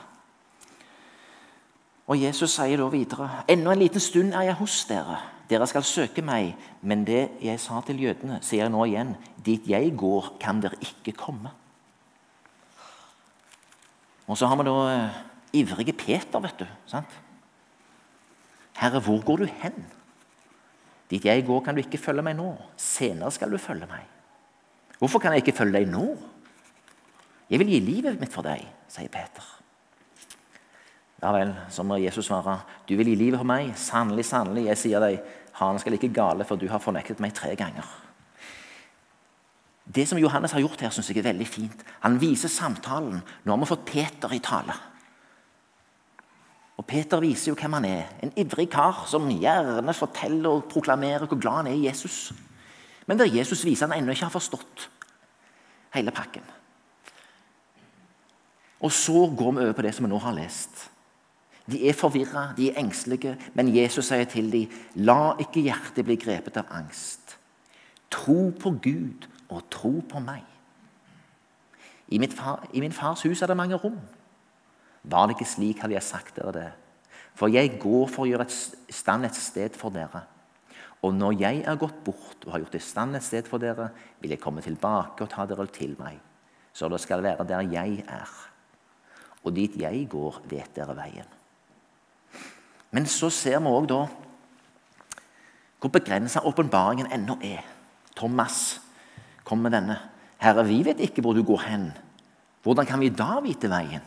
Og 2.07 2.19
Jesus 2.19 2.55
sier 2.55 2.79
da 2.79 2.87
videre.: 2.91 3.29
Enda 3.47 3.71
en 3.71 3.79
liten 3.79 3.99
stund 3.99 4.33
er 4.33 4.49
jeg 4.49 4.59
hos 4.59 4.85
dere. 4.87 5.19
Dere 5.49 5.67
skal 5.67 5.83
søke 5.83 6.21
meg. 6.21 6.55
Men 6.81 7.05
det 7.07 7.29
jeg 7.41 7.59
sa 7.59 7.81
til 7.85 8.01
jødene, 8.01 8.39
sier 8.41 8.65
jeg 8.65 8.71
nå 8.71 8.85
igjen. 8.85 9.15
Dit 9.45 9.67
jeg 9.67 9.93
går, 9.97 10.33
kan 10.39 10.61
dere 10.63 10.79
ikke 10.81 11.15
komme. 11.19 11.51
Og 14.27 14.39
så 14.39 14.47
har 14.47 14.59
vi 14.59 14.65
da 14.67 14.75
eh, 14.91 15.21
ivrige 15.59 15.95
Peter, 15.97 16.39
vet 16.43 16.63
du. 16.63 16.67
sant? 16.87 17.19
Herre, 18.79 19.01
hvor 19.03 19.21
går 19.25 19.43
du 19.43 19.49
hen? 19.61 19.83
Dit 21.11 21.25
jeg 21.25 21.45
går, 21.45 21.61
kan 21.61 21.75
du 21.75 21.83
ikke 21.83 22.01
følge 22.01 22.23
meg 22.25 22.37
nå. 22.39 22.53
Senere 22.79 23.31
skal 23.31 23.51
du 23.51 23.59
følge 23.61 23.89
meg. 23.89 24.07
Hvorfor 24.97 25.19
kan 25.19 25.35
jeg 25.35 25.43
ikke 25.43 25.57
følge 25.59 25.81
deg 25.81 25.91
nå? 25.91 26.07
Jeg 27.51 27.59
vil 27.59 27.73
gi 27.73 27.81
livet 27.83 28.21
mitt 28.21 28.33
for 28.33 28.45
deg, 28.45 28.63
sier 28.89 29.11
Peter. 29.13 29.45
Ja 31.23 31.31
vel, 31.35 31.53
så 31.71 31.85
må 31.87 31.99
Jesus 32.01 32.27
svare, 32.27 32.57
du 32.87 32.95
vil 32.99 33.11
gi 33.11 33.19
livet 33.19 33.39
for 33.39 33.47
meg. 33.47 33.71
Sannelig, 33.79 34.25
sannelig, 34.27 34.65
jeg 34.71 34.79
sier 34.79 35.03
deg, 35.03 35.19
han 35.59 35.77
skal 35.79 35.95
like 35.95 36.09
gale, 36.15 36.47
for 36.47 36.59
du 36.59 36.65
har 36.71 36.81
fornektet 36.83 37.21
meg 37.23 37.35
tre 37.35 37.53
ganger. 37.59 37.87
Det 39.93 40.07
som 40.09 40.17
Johannes 40.17 40.51
har 40.51 40.63
gjort 40.63 40.81
her, 40.81 40.89
synes 40.89 41.09
jeg 41.09 41.19
er 41.21 41.29
veldig 41.29 41.47
fint. 41.47 41.83
Han 42.01 42.17
viser 42.21 42.49
samtalen. 42.49 43.21
Nå 43.43 43.53
har 43.53 43.61
vi 43.61 43.69
fått 43.69 43.85
Peter 43.85 44.33
i 44.33 44.41
tale. 44.41 44.73
Og 46.81 46.85
Peter 46.89 47.21
viser 47.21 47.51
jo 47.51 47.57
hvem 47.59 47.77
han 47.77 47.85
er. 47.85 48.07
En 48.25 48.33
ivrig 48.39 48.69
kar 48.73 49.03
som 49.09 49.29
gjerne 49.29 49.93
forteller 49.93 50.49
og 50.49 50.65
proklamerer 50.71 51.27
hvor 51.29 51.39
glad 51.39 51.61
han 51.61 51.69
er 51.69 51.77
i 51.77 51.85
Jesus. 51.85 52.33
Men 53.05 53.19
der 53.19 53.29
Jesus 53.29 53.61
viser 53.65 53.87
han 53.87 53.99
ennå 53.99 54.15
ikke 54.15 54.25
har 54.25 54.33
forstått 54.33 54.87
hele 55.93 56.11
pakken. 56.11 56.45
Og 58.83 58.91
så 58.91 59.27
går 59.37 59.51
vi 59.51 59.63
over 59.63 59.75
på 59.77 59.85
det 59.85 59.93
som 59.95 60.07
vi 60.07 60.11
nå 60.11 60.17
har 60.19 60.33
lest. 60.35 60.89
De 61.69 61.79
er 61.87 61.95
forvirra, 61.95 62.49
de 62.57 62.71
er 62.71 62.79
engstelige, 62.81 63.37
men 63.55 63.69
Jesus 63.71 64.09
sier 64.09 64.25
til 64.27 64.49
dem, 64.51 64.71
la 64.95 65.35
ikke 65.39 65.63
hjertet 65.63 66.03
bli 66.03 66.17
grepet 66.19 66.57
av 66.59 66.73
angst. 66.75 67.37
Tro 68.11 68.49
på 68.59 68.73
Gud 68.83 69.29
og 69.53 69.69
tro 69.71 69.93
på 70.09 70.21
meg. 70.23 70.43
I, 72.13 72.19
far, 72.29 72.65
I, 72.73 72.81
min 72.83 72.93
fars 72.93 73.23
hus 73.25 73.41
er 73.41 73.49
det 73.49 73.57
mange 73.57 73.79
rom. 73.79 73.97
Var 75.03 75.27
det 75.27 75.37
ikke 75.37 75.49
slik, 75.49 75.81
hadde 75.81 75.95
jeg 75.97 76.05
sagt 76.05 76.37
dere 76.37 76.53
det. 76.55 76.69
For 77.33 77.49
jeg 77.49 77.79
går 77.81 78.07
for 78.11 78.25
å 78.25 78.29
gjøre 78.29 78.45
et 78.45 78.93
stand 78.93 79.25
et 79.25 79.37
sted 79.37 79.75
for 79.77 79.93
dere. 79.93 80.23
Og 81.03 81.15
når 81.15 81.35
jeg 81.41 81.63
er 81.67 81.79
gått 81.79 82.03
bort 82.05 82.45
og 82.45 82.53
har 82.53 82.63
gjort 82.63 82.77
et 82.77 82.85
stand 82.85 83.17
et 83.17 83.25
sted 83.25 83.47
for 83.49 83.59
dere, 83.59 83.89
vil 84.21 84.31
jeg 84.31 84.41
komme 84.43 84.63
tilbake 84.63 85.25
og 85.25 85.31
ta 85.31 85.47
dere 85.49 85.65
til 85.73 85.97
meg, 85.99 86.19
så 86.73 86.87
det 86.89 87.01
skal 87.03 87.23
være 87.25 87.45
der 87.47 87.65
jeg 87.73 88.05
er. 88.07 88.29
Og 89.43 89.51
dit 89.55 89.75
jeg 89.81 90.05
går, 90.09 90.39
vet 90.47 90.71
dere 90.77 90.95
veien. 90.95 91.27
Men 92.93 93.09
så 93.09 93.31
ser 93.33 93.59
vi 93.59 93.73
òg 93.73 93.89
da 93.89 94.03
hvor 95.83 95.91
begrensa 95.91 96.39
åpenbaringen 96.47 97.09
ennå 97.11 97.35
er. 97.43 97.65
Thomas 98.15 98.79
kom 99.53 99.61
med 99.61 99.71
denne. 99.75 99.99
'Herre, 100.41 100.65
vi 100.65 100.81
vet 100.83 100.99
ikke 100.99 101.21
hvor 101.21 101.37
du 101.37 101.43
går 101.45 101.61
hen.' 101.69 101.93
Hvordan 102.63 102.85
kan 102.85 102.99
vi 102.99 103.09
da 103.09 103.39
vite 103.43 103.69
veien? 103.69 104.01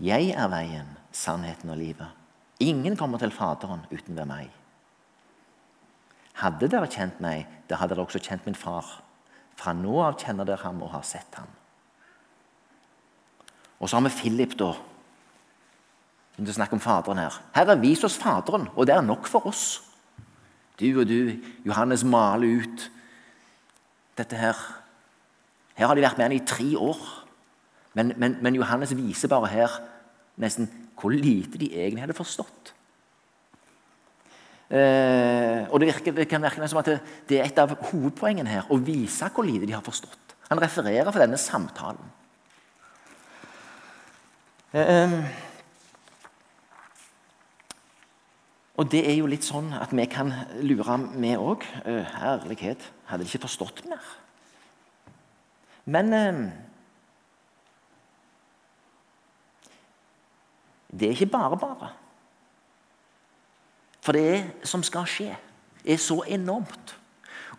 Jeg 0.00 0.30
er 0.30 0.48
veien, 0.48 0.86
sannheten 1.12 1.70
og 1.70 1.76
livet. 1.76 2.06
Ingen 2.60 2.96
kommer 2.96 3.18
til 3.18 3.34
Faderen 3.34 3.82
uten 3.90 4.16
ved 4.16 4.24
meg. 4.30 4.50
Hadde 6.38 6.70
dere 6.70 6.86
kjent 6.86 7.20
meg, 7.20 7.46
da 7.68 7.76
hadde 7.76 7.94
dere 7.94 8.06
også 8.06 8.22
kjent 8.22 8.46
min 8.46 8.54
far. 8.54 9.02
Fra 9.58 9.74
nå 9.74 9.98
av 10.02 10.14
kjenner 10.18 10.46
dere 10.46 10.62
ham 10.62 10.82
og 10.82 10.94
har 10.94 11.02
sett 11.02 11.34
ham. 11.34 11.50
Og 13.80 13.88
så 13.88 13.98
har 13.98 14.06
vi 14.06 14.14
Philip, 14.14 14.58
da. 14.58 14.72
Det 16.38 16.54
snakker 16.54 16.78
om 16.78 16.86
Faderen 16.86 17.18
her. 17.18 17.42
Herre, 17.54 17.80
vis 17.82 18.04
oss 18.04 18.18
Faderen, 18.18 18.68
og 18.76 18.86
det 18.86 18.94
er 18.94 19.02
nok 19.02 19.26
for 19.26 19.46
oss. 19.46 19.91
Du 20.80 21.00
og 21.00 21.08
du, 21.08 21.34
Johannes 21.66 22.04
maler 22.04 22.62
ut 22.62 22.86
dette 24.18 24.36
her. 24.36 24.58
Her 25.76 25.88
har 25.88 25.96
de 25.96 26.04
vært 26.04 26.18
med 26.18 26.28
han 26.28 26.36
i 26.36 26.44
tre 26.46 26.68
år. 26.78 27.00
Men, 27.94 28.12
men, 28.16 28.38
men, 28.40 28.56
Johannes 28.56 28.94
viser 28.96 29.28
bare 29.28 29.50
her 29.52 29.74
nesten 30.40 30.70
hvor 30.96 31.12
lite 31.12 31.58
de 31.60 31.68
egentlig 31.74 32.04
hadde 32.04 32.16
forstått. 32.16 32.72
Eh, 34.72 35.68
og 35.68 35.80
det, 35.80 35.88
virker, 35.90 36.14
det, 36.16 36.28
kan 36.30 36.44
virke 36.44 36.68
som 36.70 36.80
at 36.80 36.88
det, 36.88 36.98
det, 37.28 37.40
er 37.40 37.50
et 37.50 37.58
av 37.60 37.74
hovedpoengene 37.90 38.48
her 38.48 38.70
å 38.72 38.78
vise 38.80 39.28
hvor 39.34 39.44
lite 39.44 39.68
de 39.68 39.74
har 39.76 39.84
forstått. 39.84 40.36
Han 40.48 40.62
refererer 40.62 41.10
for 41.10 41.20
denne 41.20 41.40
samtalen. 41.40 42.12
Eh, 44.72 45.18
og 48.80 48.88
det 48.88 49.02
er 49.04 49.18
jo 49.18 49.28
litt 49.28 49.44
sånn 49.44 49.68
at 49.76 49.92
vi 49.92 50.04
kan 50.08 50.32
lure, 50.64 50.96
vi 51.20 51.34
òg. 51.36 51.64
Eh, 51.84 52.14
herlighet, 52.16 52.86
hadde 53.10 53.24
de 53.24 53.28
ikke 53.28 53.44
forstått 53.44 53.84
mer? 53.90 54.06
Men 55.84 56.12
eh, 56.16 56.40
det 60.88 61.10
er 61.10 61.16
ikke 61.18 61.34
bare 61.34 61.60
bare. 61.60 61.92
For 64.02 64.16
det 64.16 64.66
som 64.66 64.82
skal 64.82 65.06
skje, 65.06 65.30
er 65.84 65.98
så 66.00 66.22
enormt. 66.26 66.96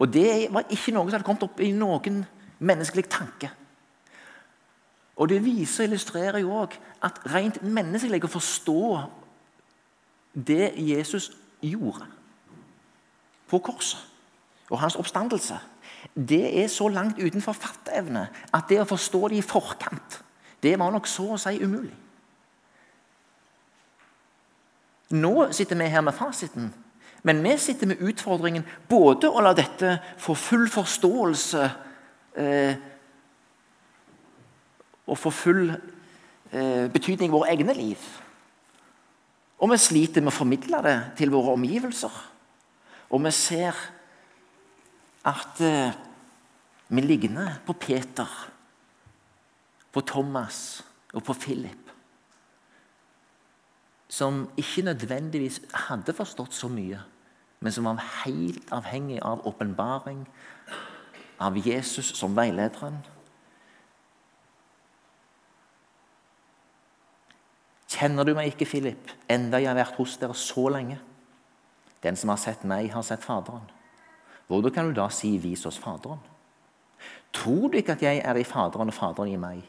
Og 0.02 0.10
det 0.10 0.50
var 0.52 0.66
ikke 0.66 0.96
noe 0.96 1.06
som 1.06 1.20
hadde 1.20 1.28
kommet 1.28 1.46
opp 1.46 1.62
i 1.62 1.72
noen 1.76 2.24
menneskelig 2.64 3.06
tanke. 3.12 3.52
Og 5.22 5.30
Det 5.30 5.44
viser 5.46 5.86
og 5.86 5.92
illustrerer 5.92 6.42
jo 6.42 6.56
òg 6.64 6.74
at 7.06 7.20
rent 7.30 7.62
menneskelig 7.62 8.24
å 8.26 8.32
forstå 8.34 8.80
det 10.34 10.74
Jesus 10.78 11.32
gjorde 11.62 12.06
på 13.48 13.60
korset, 13.60 14.00
og 14.70 14.80
hans 14.80 14.96
oppstandelse, 14.96 15.60
det 16.14 16.64
er 16.64 16.68
så 16.68 16.88
langt 16.88 17.20
utenfor 17.22 17.54
fatteevne 17.54 18.28
at 18.54 18.70
det 18.70 18.80
å 18.82 18.88
forstå 18.88 19.28
det 19.30 19.38
i 19.40 19.46
forkant, 19.46 20.24
det 20.64 20.78
var 20.80 20.92
nok 20.92 21.08
så 21.08 21.34
å 21.36 21.42
si 21.42 21.60
umulig. 21.62 21.94
Nå 25.14 25.52
sitter 25.54 25.78
vi 25.78 25.92
her 25.94 26.02
med 26.02 26.16
fasiten, 26.18 26.72
men 27.24 27.44
vi 27.44 27.58
sitter 27.58 27.88
med 27.88 28.02
utfordringen 28.02 28.66
både 28.90 29.30
å 29.30 29.44
la 29.44 29.54
dette 29.56 30.00
få 30.20 30.34
full 30.36 30.66
forståelse 30.72 31.68
eh, 32.42 32.74
og 35.06 35.20
få 35.20 35.32
full 35.32 35.70
eh, 35.70 36.90
betydning 36.92 37.30
i 37.30 37.36
våre 37.36 37.54
egne 37.54 37.76
liv. 37.78 38.00
Og 39.64 39.72
vi 39.72 39.80
sliter 39.80 40.24
med 40.24 40.34
å 40.34 40.36
formidle 40.36 40.82
det 40.84 40.98
til 41.16 41.32
våre 41.32 41.54
omgivelser. 41.56 42.16
Og 43.16 43.22
vi 43.24 43.32
ser 43.32 43.78
at 45.24 45.62
eh, 45.64 45.96
vi 46.92 47.04
ligner 47.06 47.62
på 47.64 47.76
Peter, 47.80 48.28
på 49.94 50.04
Thomas 50.04 50.84
og 51.14 51.24
på 51.24 51.36
Philip. 51.38 51.94
Som 54.12 54.50
ikke 54.60 54.84
nødvendigvis 54.90 55.62
hadde 55.88 56.14
forstått 56.18 56.54
så 56.54 56.68
mye, 56.70 57.00
men 57.64 57.72
som 57.72 57.88
var 57.88 58.04
helt 58.26 58.68
avhengig 58.76 59.22
av 59.24 59.48
åpenbaring, 59.48 60.26
av 61.40 61.56
Jesus 61.58 62.12
som 62.18 62.36
veilederen. 62.36 63.00
Kjenner 67.94 68.26
du 68.26 68.34
meg 68.34 68.50
ikke, 68.50 68.66
Philip, 68.66 69.12
enda 69.30 69.60
jeg 69.62 69.70
har 69.70 69.78
vært 69.78 69.98
hos 70.00 70.16
dere 70.18 70.36
så 70.38 70.66
lenge? 70.74 70.98
Den 72.04 72.18
som 72.20 72.32
har 72.34 72.40
sett 72.42 72.64
meg, 72.68 72.90
har 72.92 73.06
sett 73.06 73.24
Faderen. 73.24 73.68
Hvordan 74.50 74.74
kan 74.74 74.88
du 74.90 74.94
da 74.98 75.08
si 75.10 75.38
'vis 75.38 75.66
oss 75.66 75.80
Faderen'? 75.80 76.26
Tror 77.34 77.70
du 77.70 77.78
ikke 77.78 77.94
at 77.94 78.02
jeg 78.02 78.22
er 78.26 78.36
i 78.36 78.44
Faderen 78.44 78.88
og 78.88 78.94
Faderen 78.94 79.30
i 79.30 79.38
meg? 79.38 79.64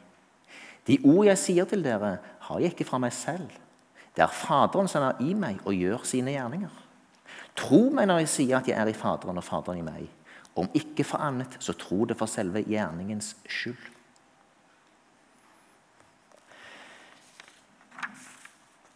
De 0.86 0.98
ord 1.04 1.26
jeg 1.26 1.38
sier 1.38 1.64
til 1.64 1.84
dere, 1.84 2.18
har 2.40 2.58
jeg 2.60 2.72
ikke 2.72 2.84
fra 2.84 2.98
meg 2.98 3.12
selv. 3.12 3.50
Det 4.16 4.22
er 4.22 4.32
Faderen 4.32 4.88
som 4.88 5.02
er 5.02 5.20
i 5.20 5.34
meg 5.34 5.60
og 5.64 5.74
gjør 5.74 6.04
sine 6.04 6.30
gjerninger. 6.30 6.70
Tro 7.56 7.90
meg 7.90 8.06
når 8.06 8.18
jeg 8.18 8.28
sier 8.28 8.56
at 8.58 8.68
jeg 8.68 8.76
er 8.78 8.90
i 8.90 8.92
Faderen 8.92 9.38
og 9.38 9.44
Faderen 9.44 9.78
i 9.78 9.86
meg. 9.86 10.08
Om 10.56 10.68
ikke 10.74 11.04
for 11.04 11.18
annet, 11.18 11.56
så 11.58 11.72
tro 11.72 12.04
det 12.04 12.16
for 12.16 12.26
selve 12.26 12.62
gjerningens 12.62 13.36
skyld. 13.46 13.93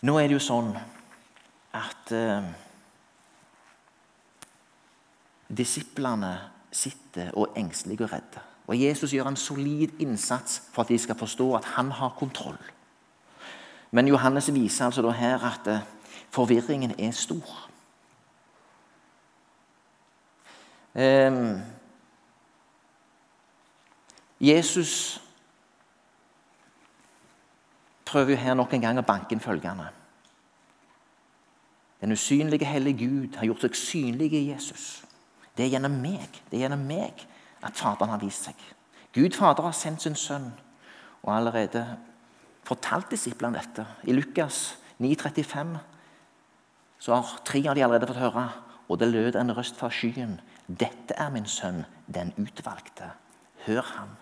Nå 0.00 0.14
er 0.18 0.28
det 0.28 0.36
jo 0.36 0.42
sånn 0.42 0.70
at 1.74 2.12
eh, 2.14 2.44
disiplene 5.50 6.32
sitter 6.70 7.32
og 7.34 7.48
er 7.48 7.64
engstelige 7.64 8.06
og 8.06 8.12
redde. 8.12 8.42
Og 8.68 8.78
Jesus 8.78 9.14
gjør 9.16 9.30
en 9.30 9.40
solid 9.40 9.96
innsats 9.98 10.60
for 10.70 10.84
at 10.84 10.92
de 10.92 10.98
skal 11.00 11.18
forstå 11.18 11.48
at 11.56 11.70
han 11.74 11.90
har 11.98 12.14
kontroll. 12.18 12.58
Men 13.90 14.08
Johannes 14.08 14.52
viser 14.54 14.84
altså 14.84 15.02
da 15.02 15.10
her 15.16 15.42
at 15.50 15.66
eh, 15.72 15.86
forvirringen 16.30 16.94
er 16.94 17.10
stor. 17.10 17.70
Eh, 20.94 21.58
Jesus 24.40 25.18
prøver 28.08 28.34
jo 28.34 28.42
her 28.42 28.56
nok 28.56 28.72
en 28.74 28.84
gang 28.84 29.00
å 29.00 29.06
banke 29.06 29.36
inn 29.36 29.44
følgende. 29.44 29.90
Den 32.00 32.14
usynlige 32.14 32.68
hellige 32.68 33.06
Gud 33.06 33.36
har 33.36 33.48
gjort 33.48 33.66
seg 33.66 33.78
synlig 33.78 34.32
i 34.32 34.46
Jesus. 34.52 35.02
Det 35.56 35.66
er 35.66 35.74
gjennom 35.74 35.96
meg. 36.00 36.40
Det 36.48 36.58
er 36.58 36.66
gjennom 36.66 36.84
meg 36.86 37.24
at 37.66 37.76
Faderen 37.76 38.14
har 38.14 38.22
vist 38.22 38.46
seg. 38.46 38.58
Gud 39.14 39.34
Fader 39.34 39.66
har 39.66 39.74
sendt 39.74 40.04
sin 40.04 40.16
sønn 40.18 40.52
og 41.24 41.32
allerede 41.34 41.82
fortalt 42.68 43.10
disiplene 43.10 43.58
dette. 43.58 43.84
I 44.06 44.14
Lukas 44.14 44.76
9,35 45.02 45.74
så 47.02 47.18
har 47.18 47.42
tre 47.46 47.62
av 47.66 47.74
de 47.74 47.84
allerede 47.86 48.08
fått 48.10 48.22
høre, 48.22 48.46
og 48.88 48.98
det 49.00 49.10
lød 49.10 49.36
en 49.38 49.54
røst 49.54 49.78
fra 49.78 49.90
skyen. 49.92 50.38
Dette 50.66 51.16
er 51.18 51.30
min 51.34 51.46
sønn, 51.48 51.84
den 52.06 52.32
utvalgte. 52.38 53.12
Hør 53.66 53.84
ham. 53.94 54.16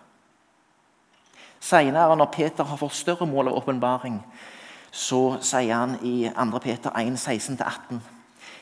Senere, 1.67 2.15
når 2.15 2.31
Peter 2.31 2.63
har 2.63 2.79
fått 2.79 2.95
større 2.95 3.27
mål 3.27 3.51
av 3.51 3.57
åpenbaring, 3.59 4.21
så 4.91 5.37
sier 5.43 5.73
han 5.75 5.97
i 6.07 6.29
2. 6.31 6.61
Peter 6.63 6.95
1, 6.95 7.17
16-18 7.19 8.05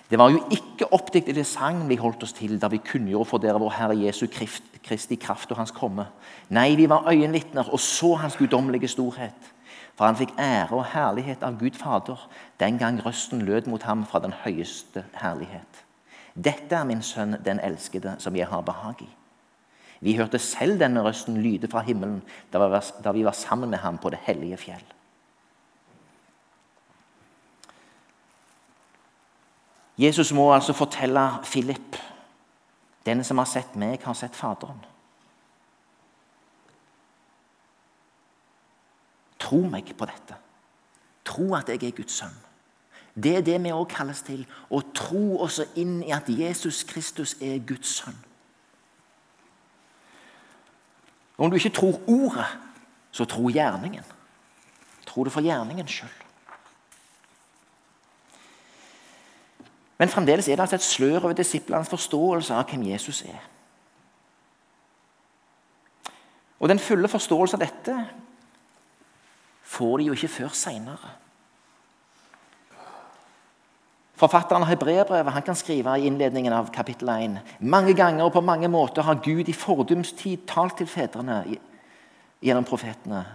det 0.09 0.19
var 0.21 0.29
jo 0.29 0.43
ikke 0.53 0.91
oppdiktede 0.93 1.43
sagn 1.49 1.87
vi 1.89 1.97
holdt 1.97 2.23
oss 2.27 2.35
til 2.37 2.59
da 2.61 2.69
vi 2.69 2.77
kunngjorde 2.77 3.29
for 3.29 3.41
dere 3.41 3.57
vår 3.61 3.73
Herre 3.73 3.95
Jesu 3.97 4.27
Kristi 4.29 5.17
kraft 5.17 5.49
og 5.51 5.57
Hans 5.57 5.73
komme. 5.73 6.05
Nei, 6.53 6.75
vi 6.77 6.85
var 6.89 7.09
øyenvitner 7.09 7.71
og 7.73 7.81
så 7.81 8.13
Hans 8.21 8.37
guddommelige 8.37 8.91
storhet. 8.93 9.49
For 9.97 10.05
han 10.05 10.19
fikk 10.19 10.35
ære 10.37 10.75
og 10.75 10.85
herlighet 10.91 11.43
av 11.43 11.57
Gud 11.57 11.79
Fader 11.79 12.27
den 12.59 12.77
gang 12.77 12.99
røsten 13.01 13.41
lød 13.47 13.69
mot 13.71 13.83
ham 13.83 14.05
fra 14.05 14.19
den 14.19 14.33
høyeste 14.43 15.05
herlighet. 15.21 15.83
Dette 16.35 16.75
er 16.75 16.83
min 16.83 17.01
sønn, 17.01 17.37
den 17.45 17.59
elskede, 17.63 18.17
som 18.19 18.35
jeg 18.35 18.47
har 18.51 18.61
behag 18.61 19.01
i. 19.01 19.07
Vi 20.05 20.13
hørte 20.19 20.37
selv 20.39 20.77
denne 20.79 21.01
røsten 21.01 21.39
lyde 21.41 21.67
fra 21.71 21.81
himmelen 21.81 22.21
da 22.53 23.11
vi 23.11 23.25
var 23.25 23.33
sammen 23.33 23.71
med 23.73 23.81
ham 23.81 23.97
på 23.97 24.11
det 24.13 24.21
hellige 24.27 24.57
fjell. 24.61 24.83
Jesus 29.97 30.33
må 30.35 30.51
altså 30.53 30.75
fortelle 30.77 31.29
Philip 31.43 31.97
den 33.05 33.23
som 33.23 33.37
har 33.37 33.45
sett 33.45 33.75
meg, 33.77 34.01
har 34.03 34.17
sett 34.17 34.35
Faderen. 34.35 34.81
Tro 39.39 39.61
meg 39.69 39.91
på 39.97 40.07
dette. 40.09 40.37
Tro 41.25 41.51
at 41.53 41.69
jeg 41.69 41.83
er 41.85 41.97
Guds 41.97 42.17
sønn. 42.17 42.33
Det 43.13 43.37
er 43.37 43.45
det 43.45 43.59
vi 43.63 43.71
også 43.71 43.93
kalles 43.93 44.21
til. 44.25 44.41
Å 44.69 44.81
tro 44.97 45.37
også 45.45 45.67
inn 45.79 45.99
i 46.03 46.11
at 46.15 46.29
Jesus 46.29 46.83
Kristus 46.89 47.35
er 47.41 47.61
Guds 47.61 47.93
sønn. 48.01 48.17
Om 51.37 51.49
du 51.49 51.55
ikke 51.55 51.73
tror 51.75 51.99
ordet, 52.07 52.47
så 53.11 53.25
tro 53.25 53.49
gjerningen. 53.49 54.03
Tro 55.05 55.23
det 55.23 55.33
for 55.33 55.43
gjerningen 55.43 55.87
sjøl. 55.87 56.21
Men 59.97 60.11
fremdeles 60.11 60.47
er 60.47 60.57
det 60.57 60.65
altså 60.65 60.75
et 60.75 60.83
slør 60.83 61.27
over 61.27 61.35
disiplenes 61.37 61.91
forståelse 61.91 62.55
av 62.55 62.67
hvem 62.69 62.83
Jesus 62.89 63.21
er. 63.23 63.43
Og 66.59 66.69
Den 66.69 66.79
fulle 66.79 67.07
forståelse 67.07 67.55
av 67.55 67.63
dette 67.63 67.95
får 69.63 69.97
de 69.97 70.09
jo 70.09 70.15
ikke 70.15 70.31
før 70.31 70.55
seinere. 70.55 71.11
Forfatteren 74.15 74.63
av 74.63 75.29
han 75.29 75.41
kan 75.41 75.55
skrive 75.55 75.97
i 75.97 76.05
innledningen 76.07 76.53
av 76.53 76.71
kapittel 76.71 77.09
1 77.09 77.39
mange 77.59 77.93
ganger 77.93 78.23
og 78.23 78.33
på 78.33 78.41
mange 78.41 78.67
måter 78.67 79.03
har 79.03 79.19
Gud 79.23 79.49
i 79.49 79.53
fordums 79.53 80.13
tid 80.13 80.47
talt 80.47 80.77
til 80.77 80.87
fedrene 80.87 81.43
gjennom 82.41 82.63
profetene. 82.63 83.25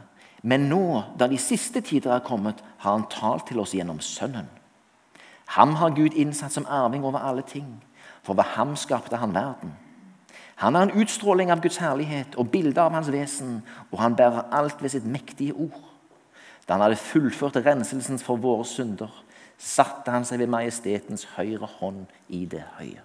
Men 0.42 0.68
nå, 0.70 1.02
da 1.18 1.28
de 1.28 1.36
siste 1.36 1.82
tider 1.84 2.14
er 2.14 2.24
kommet, 2.24 2.62
har 2.78 2.96
han 2.96 3.04
talt 3.12 3.46
til 3.50 3.60
oss 3.60 3.74
gjennom 3.76 4.00
Sønnen. 4.00 4.48
Ham 5.56 5.74
har 5.76 5.92
Gud 5.92 6.16
innsatt 6.16 6.54
som 6.54 6.66
arving 6.66 7.04
over 7.04 7.20
alle 7.20 7.42
ting, 7.42 7.82
for 8.22 8.34
ved 8.34 8.54
ham 8.56 8.76
skapte 8.76 9.20
han 9.20 9.34
verden. 9.34 9.74
Han 10.60 10.76
er 10.76 10.86
en 10.86 11.00
utstråling 11.02 11.50
av 11.52 11.60
Guds 11.60 11.80
herlighet 11.80 12.36
og 12.38 12.50
bilde 12.52 12.80
av 12.80 12.94
hans 12.94 13.10
vesen, 13.12 13.60
og 13.90 14.00
han 14.00 14.16
bærer 14.16 14.48
alt 14.52 14.80
ved 14.82 14.94
sitt 14.94 15.04
mektige 15.04 15.52
ord. 15.52 15.80
Da 16.68 16.76
han 16.76 16.84
hadde 16.84 17.00
fullført 17.00 17.56
renselsen 17.66 18.20
for 18.22 18.40
våre 18.40 18.64
synder, 18.64 19.10
satte 19.60 20.12
han 20.14 20.24
seg 20.24 20.40
ved 20.40 20.50
majestetens 20.52 21.26
høyre 21.36 21.68
hånd 21.78 22.06
i 22.32 22.46
det 22.48 22.64
høye. 22.78 23.02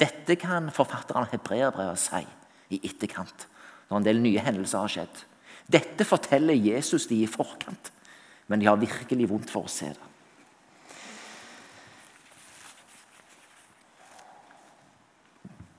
Dette 0.00 0.36
kan 0.40 0.70
forfatteren 0.72 1.26
av 1.26 1.32
Hebreerbrevet 1.34 2.00
si 2.00 2.22
i 2.70 2.78
etterkant, 2.86 3.48
når 3.90 3.98
en 3.98 4.06
del 4.06 4.22
nye 4.22 4.44
hendelser 4.44 4.84
har 4.84 4.92
skjedd. 4.94 5.24
Dette 5.70 6.06
forteller 6.06 6.56
Jesus 6.56 7.08
de 7.10 7.18
i 7.24 7.28
forkant, 7.28 7.90
men 8.46 8.62
de 8.62 8.70
har 8.70 8.78
virkelig 8.80 9.28
vondt 9.30 9.50
for 9.52 9.66
å 9.66 9.72
se 9.72 9.90
det. 9.90 10.06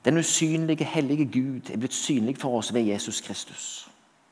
Den 0.01 0.17
usynlige, 0.17 0.85
hellige 0.85 1.27
Gud 1.29 1.69
er 1.69 1.77
blitt 1.77 1.93
synlig 1.93 2.39
for 2.41 2.57
oss 2.57 2.71
ved 2.73 2.87
Jesus 2.89 3.21
Kristus. 3.21 3.65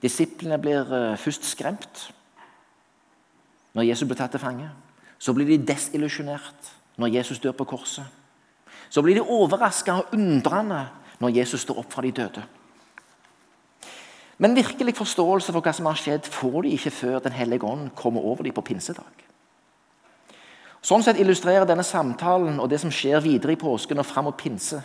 Disiplene 0.01 0.57
blir 0.57 0.93
eh, 0.95 1.17
først 1.19 1.45
skremt 1.45 2.07
når 3.79 3.87
Jesus 3.87 4.07
blir 4.07 4.19
tatt 4.19 4.33
til 4.35 4.43
fange. 4.43 4.67
Så 5.19 5.31
blir 5.35 5.47
de 5.47 5.59
desillusjonert 5.71 6.71
når 6.99 7.15
Jesus 7.15 7.39
dør 7.39 7.55
på 7.55 7.67
korset. 7.71 8.03
Så 8.89 9.01
blir 9.05 9.15
de 9.15 9.23
overraska 9.23 10.01
og 10.01 10.15
undrende 10.15 10.81
når 11.19 11.37
Jesus 11.39 11.63
står 11.63 11.79
opp 11.79 11.93
fra 11.93 12.03
de 12.03 12.11
døde. 12.11 12.43
Men 14.39 14.55
virkelig 14.55 14.95
forståelse 14.95 15.51
for 15.51 15.63
hva 15.63 15.73
som 15.75 15.87
har 15.89 15.99
skjedd, 15.99 16.27
får 16.27 16.61
de 16.63 16.75
ikke 16.75 16.95
før 16.95 17.19
Den 17.19 17.35
hellige 17.35 17.67
ånd 17.67 17.89
kommer 17.95 18.23
over 18.23 18.43
dem 18.43 18.55
på 18.55 18.63
pinsedag. 18.63 19.25
Sånn 20.79 21.03
sett 21.03 21.19
illustrerer 21.19 21.67
denne 21.67 21.83
samtalen 21.83 22.59
og 22.59 22.69
det 22.71 22.79
som 22.79 22.91
skjer 22.91 23.19
videre 23.19 23.51
i 23.55 23.59
påsken 23.59 23.99
og 23.99 24.07
fram 24.07 24.29
mot 24.29 24.37
pinse, 24.39 24.79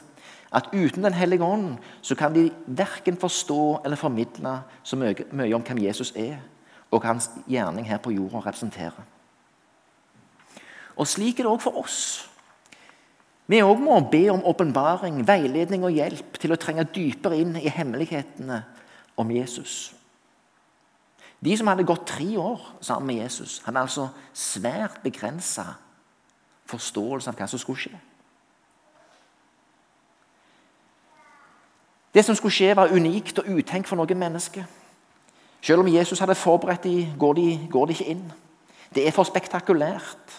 at 0.54 0.70
uten 0.74 1.02
Den 1.02 1.14
hellige 1.14 1.42
ånd 1.42 1.78
så 2.02 2.14
kan 2.14 2.34
de 2.34 2.50
verken 2.66 3.16
forstå 3.16 3.82
eller 3.84 3.96
formidle 3.96 4.58
så 4.82 4.96
mye, 4.96 5.54
om 5.54 5.62
hvem 5.62 5.82
Jesus 5.86 6.12
er, 6.16 6.38
og 6.94 7.02
hans 7.04 7.28
gjerning 7.50 7.88
her 7.88 7.98
på 8.02 8.12
jorda 8.14 8.44
representerer. 8.44 9.02
Og 10.94 11.08
Slik 11.10 11.40
er 11.40 11.48
det 11.48 11.50
òg 11.50 11.62
for 11.64 11.82
oss. 11.82 12.28
Vi 13.50 13.60
òg 13.60 13.82
må 13.82 13.98
be 14.08 14.22
om 14.32 14.44
åpenbaring, 14.46 15.20
veiledning 15.26 15.84
og 15.84 15.92
hjelp 15.92 16.38
til 16.40 16.54
å 16.54 16.60
trenge 16.60 16.86
dypere 16.94 17.36
inn 17.42 17.58
i 17.60 17.68
hemmelighetene 17.68 18.62
om 19.20 19.32
Jesus. 19.34 19.92
De 21.44 21.52
som 21.58 21.68
hadde 21.68 21.84
gått 21.84 22.06
tre 22.08 22.30
år 22.40 22.62
sammen 22.80 23.10
med 23.10 23.24
Jesus, 23.26 23.58
hadde 23.66 23.82
altså 23.82 24.08
svært 24.32 25.02
begrensa 25.04 25.74
forståelse 26.70 27.28
av 27.28 27.36
hva 27.36 27.48
som 27.50 27.60
skulle 27.60 27.82
skje. 27.82 27.98
Det 32.14 32.22
som 32.24 32.36
skulle 32.38 32.54
skje, 32.54 32.70
var 32.78 32.94
unikt 32.94 33.42
og 33.42 33.50
utenkt 33.58 33.90
for 33.90 33.98
noen 33.98 34.18
mennesker. 34.18 34.64
Selv 35.64 35.80
om 35.80 35.88
Jesus 35.88 36.20
hadde 36.20 36.36
forberedt 36.36 36.84
dem, 36.84 37.14
går, 37.18 37.38
de, 37.38 37.68
går 37.72 37.86
de 37.86 37.96
ikke 37.96 38.10
inn. 38.12 38.24
Det 38.94 39.06
er 39.06 39.14
for 39.16 39.24
spektakulært. 39.24 40.34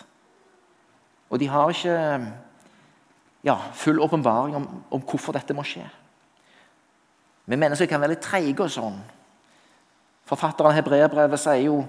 Og 1.34 1.42
de 1.42 1.48
har 1.50 1.74
ikke 1.74 1.96
ja, 3.46 3.56
full 3.74 4.00
åpenbaring 4.06 4.56
om, 4.56 4.68
om, 4.92 5.02
hvorfor 5.02 5.34
dette 5.34 5.54
må 5.58 5.66
skje. 5.66 5.86
Vi 7.46 7.58
mennesker 7.58 7.90
kan 7.90 8.02
være 8.02 8.14
litt 8.14 8.26
treige 8.26 8.68
og 8.68 8.74
sånn. 8.74 9.02
Forfatteren 10.30 10.70
av 10.70 10.78
Hebreerbrevet 10.78 11.42
sier 11.42 11.68
jo 11.68 11.82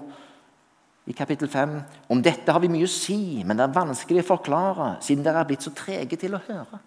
i 1.07 1.13
kapittel 1.17 1.49
5 1.49 1.77
om 2.13 2.21
dette 2.21 2.53
har 2.53 2.61
vi 2.61 2.69
mye 2.73 2.89
å 2.89 2.91
si, 2.91 3.43
men 3.45 3.57
det 3.57 3.65
er 3.65 3.77
vanskelig 3.77 4.25
å 4.25 4.31
forklare 4.33 4.95
siden 5.05 5.25
dere 5.25 5.41
er 5.41 5.49
blitt 5.49 5.65
så 5.65 5.73
trege 5.77 6.19
til 6.19 6.35
å 6.37 6.41
høre. 6.49 6.81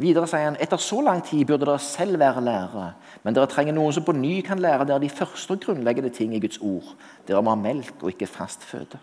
Videre 0.00 0.28
sier 0.30 0.46
han 0.46 0.56
etter 0.62 0.80
så 0.80 1.02
lang 1.04 1.20
tid 1.26 1.44
burde 1.48 1.66
dere 1.68 1.80
selv 1.82 2.20
være 2.20 2.40
lærere, 2.44 2.86
men 3.24 3.36
dere 3.36 3.50
trenger 3.50 3.76
noen 3.76 3.92
som 3.92 4.04
på 4.06 4.14
ny 4.16 4.38
kan 4.46 4.62
lære 4.62 4.86
dere 4.88 5.02
de 5.02 5.12
første 5.12 5.52
og 5.52 5.60
grunnleggende 5.60 6.12
ting 6.14 6.32
i 6.34 6.40
Guds 6.40 6.60
ord. 6.64 6.94
Dere 7.28 7.42
må 7.44 7.52
ha 7.52 7.60
melk 7.60 8.00
og 8.00 8.14
ikke 8.14 8.30
fast 8.30 8.64
føde. 8.64 9.00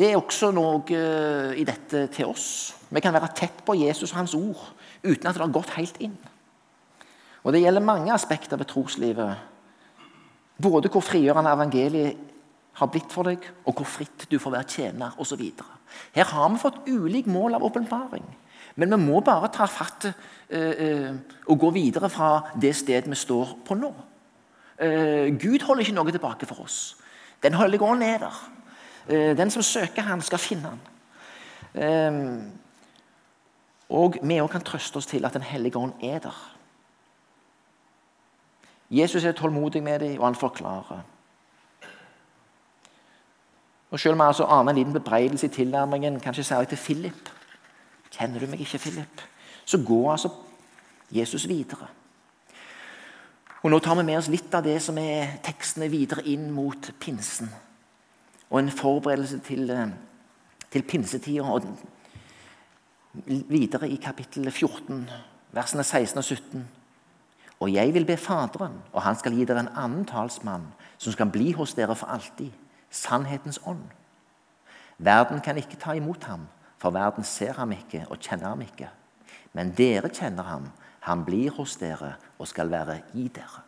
Det 0.00 0.08
er 0.08 0.16
også 0.16 0.48
noe 0.56 0.80
eh, 0.96 1.58
i 1.60 1.64
dette 1.68 2.06
til 2.14 2.30
oss. 2.30 2.46
Vi 2.88 3.02
kan 3.04 3.12
være 3.12 3.34
tett 3.36 3.60
på 3.66 3.76
Jesus 3.76 4.14
og 4.14 4.22
hans 4.22 4.34
ord 4.38 4.62
uten 5.02 5.26
at 5.28 5.36
det 5.36 5.42
har 5.42 5.52
gått 5.52 5.74
helt 5.76 6.00
inn. 6.00 6.16
Og 7.44 7.52
Det 7.52 7.60
gjelder 7.60 7.84
mange 7.84 8.12
aspekter 8.12 8.56
ved 8.56 8.68
troslivet. 8.68 9.36
Både 10.60 10.88
hvor 10.88 11.04
frigjørende 11.04 11.52
evangeliet 11.52 12.16
har 12.80 12.88
blitt 12.88 13.12
for 13.12 13.28
deg, 13.28 13.44
og 13.66 13.76
hvor 13.76 13.88
fritt 13.88 14.26
du 14.30 14.38
får 14.40 14.56
være 14.56 14.68
tjener 14.68 15.20
osv. 15.20 15.42
Her 16.14 16.24
har 16.24 16.48
vi 16.48 16.62
fått 16.62 16.86
ulik 16.88 17.26
mål 17.26 17.54
av 17.54 17.64
åpenbaring. 17.64 18.24
Men 18.74 18.90
vi 18.90 18.96
må 19.02 19.20
bare 19.20 19.50
ta 19.52 19.66
fatt 19.66 20.06
uh, 20.06 20.14
uh, 20.54 21.16
og 21.46 21.58
gå 21.58 21.70
videre 21.74 22.10
fra 22.10 22.30
det 22.60 22.74
stedet 22.76 23.10
vi 23.10 23.18
står 23.18 23.56
på 23.66 23.76
nå. 23.78 23.90
Eh, 24.80 25.26
Gud 25.36 25.60
holder 25.66 25.84
ikke 25.84 25.92
noe 25.92 26.12
tilbake 26.14 26.46
for 26.48 26.62
oss. 26.64 26.96
Den 27.44 27.52
hellige 27.52 27.84
ånd 27.84 28.02
er 28.02 28.22
der. 28.22 28.38
den 29.36 29.50
som 29.50 29.62
søker 29.62 30.02
han 30.02 30.22
skal 30.22 30.38
finne 30.38 30.70
han. 30.70 32.52
og 33.88 34.16
vi 34.22 34.40
òg 34.40 34.48
kan 34.48 34.64
trøste 34.64 34.96
oss 34.96 35.06
til 35.06 35.24
at 35.24 35.34
Den 35.34 35.42
hellige 35.42 35.76
ånd 35.76 35.92
er 36.02 36.18
der. 36.18 36.38
Jesus 38.90 39.24
er 39.24 39.32
tålmodig 39.32 39.82
med 39.82 40.00
dem, 40.00 40.18
og 40.20 40.26
han 40.26 40.34
forklarer. 40.34 41.04
Og 43.90 44.00
Selv 44.00 44.12
om 44.14 44.20
jeg 44.20 44.26
altså 44.26 44.44
aner 44.44 44.70
en 44.70 44.78
liten 44.78 44.92
bebreidelse 44.92 45.46
i 45.46 45.50
tilnærmingen, 45.50 46.20
kanskje 46.20 46.44
særlig 46.44 46.68
til 46.68 46.78
Philip 46.78 47.30
Kjenner 48.10 48.40
du 48.40 48.46
meg 48.50 48.60
ikke, 48.60 48.78
Philip? 48.78 49.22
Så 49.64 49.78
går 49.86 50.12
altså 50.12 50.30
Jesus 51.10 51.48
videre. 51.48 51.86
Og 53.62 53.70
Nå 53.70 53.78
tar 53.78 53.94
vi 53.94 54.02
med 54.02 54.18
oss 54.18 54.30
litt 54.32 54.54
av 54.54 54.64
det 54.66 54.80
som 54.82 54.98
er 54.98 55.36
tekstene 55.44 55.86
videre 55.92 56.24
inn 56.26 56.48
mot 56.50 56.90
pinsen. 57.00 57.50
Og 58.50 58.58
en 58.58 58.70
forberedelse 58.70 59.38
til, 59.46 59.70
eh, 59.70 59.92
til 60.70 60.82
pinsetida. 60.82 61.44
Og 61.44 61.62
videre 63.48 63.88
i 63.88 63.96
kapittel 63.96 64.50
14, 64.50 65.10
versene 65.52 65.84
16 65.84 66.18
og 66.18 66.24
17. 66.24 66.68
Og 67.60 67.72
jeg 67.72 67.94
vil 67.94 68.04
be 68.04 68.16
Faderen, 68.16 68.82
og 68.92 69.02
han 69.02 69.16
skal 69.16 69.32
gi 69.32 69.44
dere 69.44 69.60
en 69.60 69.76
annen 69.76 70.04
talsmann, 70.04 70.66
som 70.98 71.12
skal 71.12 71.26
bli 71.26 71.52
hos 71.52 71.74
dere 71.74 71.94
for 71.96 72.06
alltid 72.06 72.50
sannhetens 72.90 73.60
ånd. 73.66 73.84
Verden 74.98 75.40
kan 75.40 75.56
ikke 75.56 75.78
ta 75.80 75.94
imot 75.96 76.24
ham, 76.28 76.46
for 76.78 76.92
verden 76.92 77.24
ser 77.24 77.56
ham 77.56 77.72
ikke 77.72 78.04
og 78.10 78.20
kjenner 78.20 78.52
ham 78.52 78.62
ikke. 78.64 78.90
Men 79.56 79.72
dere 79.76 80.10
kjenner 80.12 80.46
ham. 80.46 80.70
Han 81.08 81.24
blir 81.24 81.54
hos 81.56 81.78
dere 81.80 82.14
og 82.38 82.48
skal 82.48 82.70
være 82.70 82.98
i 83.16 83.28
dere. 83.32 83.62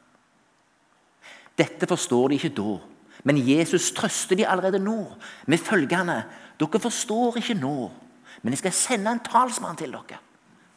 Dette 1.57 1.89
forstår 1.89 2.29
de 2.29 2.37
ikke 2.37 2.53
da, 2.57 2.77
men 3.25 3.41
Jesus 3.41 3.91
trøster 3.97 4.37
de 4.37 4.47
allerede 4.49 4.81
nå 4.83 4.99
med 5.47 5.61
følgende 5.61 6.23
Dere 6.61 6.81
forstår 6.81 7.41
ikke 7.41 7.57
nå, 7.59 7.91
men 8.43 8.53
jeg 8.53 8.61
skal 8.61 8.75
sende 8.77 9.13
en 9.13 9.25
talsmann 9.25 9.77
til 9.77 9.95
dere. 9.95 10.21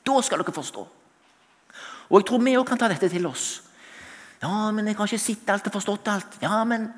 Da 0.06 0.16
skal 0.24 0.42
dere 0.42 0.54
forstå. 0.56 0.88
Og 2.10 2.20
Jeg 2.20 2.26
tror 2.26 2.42
vi 2.42 2.56
òg 2.58 2.66
kan 2.66 2.78
ta 2.78 2.88
dette 2.88 3.10
til 3.10 3.26
oss. 3.26 3.64
Ja, 4.42 4.72
men 4.72 4.88
jeg 4.88 4.96
har 4.96 5.06
ikke 5.06 5.20
sett 5.20 5.50
alt 5.50 5.68
og 5.68 5.74
forstått 5.74 6.08
alt. 6.08 6.38
Ja, 6.42 6.64
men 6.64 6.94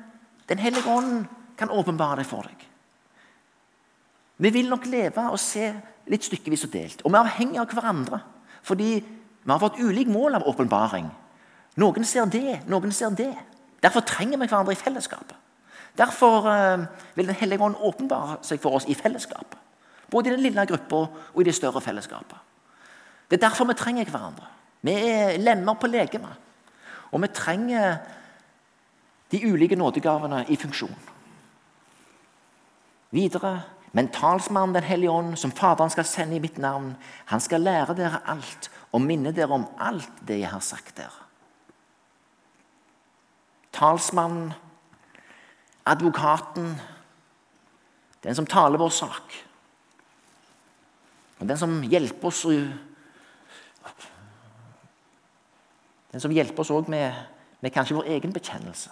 Den 0.48 0.58
hellige 0.58 0.88
ånd 0.88 1.26
kan 1.58 1.70
åpenbare 1.74 2.22
det 2.22 2.26
for 2.28 2.46
deg. 2.46 2.66
Vi 4.38 4.50
vil 4.54 4.68
nok 4.70 4.86
leve 4.86 5.24
og 5.32 5.40
se 5.42 5.72
litt 6.08 6.26
stykkevis 6.26 6.66
og 6.68 6.72
delt. 6.72 7.00
Og 7.02 7.10
vi 7.10 7.18
er 7.18 7.24
avhengige 7.26 7.62
av 7.64 7.72
hverandre. 7.74 8.20
Fordi 8.62 8.90
vi 9.02 9.50
har 9.50 9.60
fått 9.62 9.80
ulik 9.80 10.10
mål 10.12 10.38
av 10.38 10.46
åpenbaring. 10.46 11.08
Noen 11.78 12.06
ser 12.06 12.30
det, 12.30 12.60
noen 12.70 12.94
ser 12.94 13.14
det. 13.18 13.32
Derfor 13.82 14.06
trenger 14.06 14.38
vi 14.38 14.46
hverandre 14.46 14.74
i 14.74 14.78
fellesskapet. 14.78 15.36
Derfor 15.98 16.46
uh, 16.46 16.84
vil 17.14 17.26
Den 17.26 17.34
hellige 17.34 17.64
ånd 17.64 17.80
åpenbare 17.82 18.38
seg 18.46 18.60
for 18.62 18.78
oss 18.78 18.86
i 18.86 18.94
fellesskapet. 18.94 19.58
Både 20.10 20.30
i 20.30 20.36
den 20.36 20.42
lille 20.42 20.66
gruppa 20.66 21.02
og 21.34 21.40
i 21.42 21.44
det 21.44 21.54
større 21.54 21.82
fellesskapet. 21.82 22.38
Det 23.28 23.36
er 23.36 23.48
derfor 23.48 23.66
vi 23.68 23.74
trenger 23.76 24.08
hverandre. 24.08 24.46
Vi 24.80 24.94
er 24.94 25.38
lemmer 25.42 25.74
på 25.74 25.90
legemet. 25.90 26.46
Og 27.10 27.22
vi 27.22 27.28
trenger 27.34 27.98
de 29.30 29.40
ulike 29.44 29.76
nådegavene 29.76 30.44
i 30.48 30.56
funksjon. 30.56 30.94
Videre 33.10 33.62
men 33.92 34.08
talsmannen 34.08 34.74
Den 34.74 34.82
hellige 34.82 35.10
ånd, 35.10 35.38
som 35.38 35.52
Faderen 35.52 35.90
skal 35.90 36.04
sende 36.04 36.36
i 36.36 36.42
mitt 36.42 36.58
navn, 36.58 36.96
han 37.26 37.40
skal 37.40 37.60
lære 37.60 37.96
dere 37.96 38.20
alt 38.28 38.70
og 38.92 39.02
minne 39.02 39.32
dere 39.32 39.56
om 39.56 39.66
alt 39.80 40.22
det 40.28 40.40
jeg 40.42 40.50
har 40.50 40.62
sagt 40.64 40.96
dere. 40.96 41.24
Talsmannen, 43.72 44.52
advokaten, 45.86 46.74
den 48.22 48.34
som 48.34 48.46
taler 48.46 48.78
vår 48.78 48.92
sak. 48.92 49.36
Og 51.38 51.48
den 51.48 51.58
som 51.58 51.82
hjelper 51.82 52.28
oss 52.28 52.46
Den 56.12 56.20
som 56.20 56.32
hjelper 56.32 56.60
oss 56.60 56.70
òg 56.70 56.88
med, 56.88 57.12
med 57.60 57.70
kanskje 57.70 57.94
vår 57.94 58.08
egen 58.14 58.32
bekjennelse. 58.32 58.90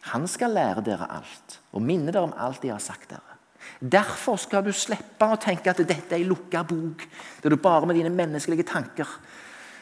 Han 0.00 0.26
skal 0.28 0.54
lære 0.56 0.84
dere 0.84 1.08
alt 1.12 1.58
og 1.72 1.82
minne 1.84 2.12
dere 2.12 2.24
om 2.28 2.36
alt 2.36 2.62
de 2.62 2.72
har 2.72 2.80
sagt 2.80 3.10
dere. 3.10 3.36
Derfor 3.80 4.36
skal 4.40 4.64
du 4.64 4.72
slippe 4.72 5.28
å 5.28 5.38
tenke 5.40 5.70
at 5.70 5.82
dette 5.84 6.14
er 6.14 6.20
ei 6.20 6.28
lukka 6.28 6.62
bok, 6.64 7.04
der 7.42 7.52
du 7.52 7.60
bare 7.60 7.86
med 7.86 7.98
dine 8.00 8.12
menneskelige 8.12 8.66
tanker 8.68 9.08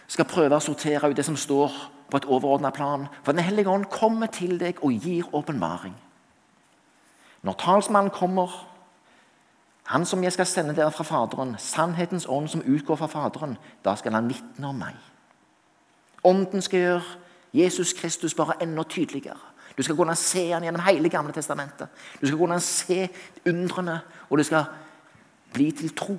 skal 0.08 0.26
prøve 0.28 0.56
å 0.56 0.64
sortere 0.64 1.10
ut 1.10 1.16
det 1.16 1.26
som 1.26 1.36
står 1.36 1.74
på 2.10 2.16
et 2.16 2.26
overordna 2.26 2.70
plan. 2.74 3.06
For 3.22 3.32
Den 3.32 3.44
hellige 3.44 3.70
ånd 3.70 3.86
kommer 3.92 4.26
til 4.26 4.58
deg 4.58 4.80
og 4.82 4.92
gir 4.92 5.28
åpenbaring. 5.32 5.94
Når 7.42 7.52
talsmannen 7.52 8.10
kommer, 8.10 8.50
han 9.88 10.04
som 10.06 10.22
jeg 10.24 10.32
skal 10.32 10.46
sende 10.46 10.74
dere 10.76 10.92
fra 10.92 11.04
Faderen, 11.04 11.54
sannhetens 11.58 12.26
ånd 12.28 12.50
som 12.50 12.64
utgår 12.66 12.96
fra 12.96 13.06
Faderen, 13.06 13.56
da 13.84 13.94
skal 13.96 14.12
han 14.12 14.28
vitne 14.28 14.68
om 14.68 14.82
meg. 14.82 14.96
Ånden 16.24 16.62
skal 16.62 16.80
gjøre 16.80 17.04
Jesus 17.56 17.92
Kristus 17.96 18.34
bare 18.34 18.58
enda 18.62 18.82
tydeligere. 18.82 19.38
Du 19.78 19.84
skal 19.86 19.94
kunne 19.96 20.16
se 20.18 20.48
han 20.50 20.64
gjennom 20.66 20.82
hele 20.82 21.08
Gamle 21.08 21.32
testamentet. 21.32 21.86
Du 22.20 22.26
skal 22.26 22.38
kunne 22.38 22.60
se 22.60 23.04
undrene, 23.46 24.00
og 24.26 24.38
du 24.38 24.42
skal 24.42 24.64
bli 25.54 25.70
til 25.70 25.94
tro. 25.94 26.18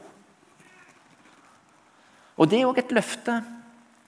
Og 2.38 2.48
Det 2.50 2.62
er 2.62 2.70
òg 2.70 2.80
et 2.80 2.94
løfte 2.96 3.42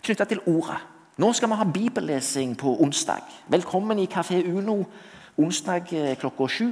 knytta 0.02 0.26
til 0.26 0.40
ordet. 0.48 0.80
Nå 1.20 1.34
skal 1.34 1.50
vi 1.52 1.58
ha 1.60 1.66
bibellesing 1.68 2.56
på 2.58 2.78
onsdag. 2.80 3.28
Velkommen 3.52 4.00
i 4.00 4.08
Kafé 4.08 4.40
Uno 4.48 4.86
onsdag 5.38 5.92
eh, 5.94 6.16
klokka 6.18 6.48
sju. 6.48 6.70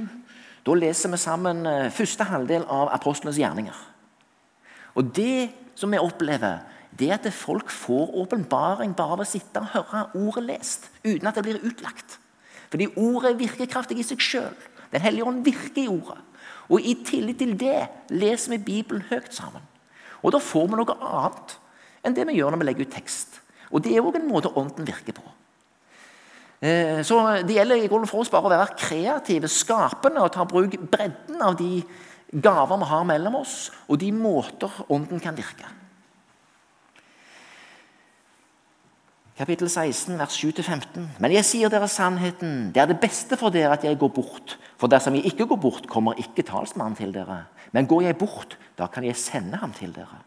Da 0.64 0.74
leser 0.74 1.12
vi 1.12 1.20
sammen 1.20 1.66
eh, 1.66 1.90
første 1.92 2.24
halvdel 2.24 2.64
av 2.64 2.88
apostlenes 2.96 3.38
gjerninger. 3.38 3.76
Og 4.96 5.12
Det 5.16 5.50
som 5.74 5.92
vi 5.92 6.00
opplever, 6.00 6.64
det 6.98 7.10
er 7.10 7.18
at 7.18 7.32
folk 7.32 7.70
får 7.70 8.16
åpenbaring 8.24 8.96
bare 8.96 9.20
ved 9.20 9.28
å 9.28 9.30
sitte 9.30 9.60
og 9.60 9.70
høre 9.74 10.06
ordet 10.14 10.44
lest, 10.48 10.90
uten 11.04 11.28
at 11.28 11.36
det 11.36 11.44
blir 11.44 11.62
utlagt. 11.64 12.19
Fordi 12.70 12.88
ordet 12.96 13.32
er 13.32 13.40
virkekraftig 13.40 13.98
i 13.98 14.06
seg 14.06 14.22
sjøl. 14.22 14.68
Den 14.92 15.02
hellige 15.04 15.26
ånd 15.26 15.42
virker 15.46 15.82
i 15.82 15.90
ordet. 15.90 16.18
Og 16.70 16.86
i 16.86 16.94
tillit 17.06 17.40
til 17.42 17.56
det 17.58 17.88
leser 18.14 18.54
vi 18.54 18.62
Bibelen 18.62 19.02
høyt 19.10 19.32
sammen. 19.34 19.62
Og 20.22 20.34
da 20.34 20.40
får 20.42 20.68
vi 20.70 20.78
noe 20.78 20.96
annet 20.98 21.56
enn 22.06 22.16
det 22.16 22.26
vi 22.28 22.38
gjør 22.38 22.54
når 22.54 22.62
vi 22.62 22.68
legger 22.68 22.86
ut 22.86 22.94
tekst. 22.94 23.40
Og 23.70 23.82
det 23.84 23.94
er 23.94 24.04
òg 24.04 24.18
en 24.18 24.30
måte 24.30 24.52
ånden 24.58 24.86
virker 24.86 25.16
på. 25.16 25.24
Eh, 26.60 27.00
så 27.02 27.42
Det 27.42 27.56
gjelder 27.56 27.76
i 27.76 27.88
for 27.88 28.20
oss 28.20 28.30
bare 28.30 28.46
å 28.46 28.52
være 28.52 28.76
kreative, 28.76 29.48
skapende 29.48 30.20
og 30.20 30.32
ta 30.32 30.44
bruk 30.44 30.76
bredden 30.90 31.42
av 31.42 31.56
de 31.56 31.82
gaver 32.30 32.78
vi 32.78 32.84
har 32.84 33.04
mellom 33.04 33.34
oss, 33.34 33.70
og 33.88 33.98
de 33.98 34.12
måter 34.12 34.70
ånden 34.88 35.20
kan 35.20 35.34
virke. 35.34 35.66
Kapittel 39.40 39.70
16, 39.72 40.18
vers 40.20 40.34
7-15. 40.36 41.06
Men 41.22 41.32
jeg 41.32 41.46
sier 41.48 41.70
dere 41.72 41.86
sannheten. 41.88 42.74
Det 42.74 42.82
er 42.82 42.90
det 42.90 42.98
beste 43.00 43.38
for 43.40 43.52
dere 43.54 43.72
at 43.72 43.86
jeg 43.86 43.96
går 44.00 44.10
bort. 44.12 44.58
For 44.76 44.90
dersom 44.92 45.16
jeg 45.16 45.30
ikke 45.32 45.46
går 45.48 45.60
bort, 45.62 45.86
kommer 45.88 46.18
ikke 46.20 46.44
talsmannen 46.44 46.98
til 46.98 47.14
dere. 47.14 47.46
Men 47.72 47.88
går 47.88 48.10
jeg 48.10 48.18
bort, 48.20 48.58
da 48.76 48.90
kan 48.92 49.06
jeg 49.06 49.16
sende 49.16 49.56
ham 49.62 49.72
til 49.72 49.94
dere. 49.96 50.20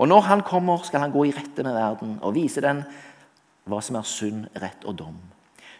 Og 0.00 0.08
når 0.08 0.24
han 0.30 0.44
kommer, 0.46 0.80
skal 0.88 1.04
han 1.04 1.12
gå 1.12 1.26
i 1.28 1.34
rette 1.36 1.66
med 1.66 1.76
verden 1.76 2.16
og 2.22 2.36
vise 2.36 2.64
den 2.64 2.80
hva 3.68 3.82
som 3.82 3.98
er 4.00 4.08
synd, 4.08 4.48
rett 4.62 4.88
og 4.88 4.96
dom. 5.02 5.20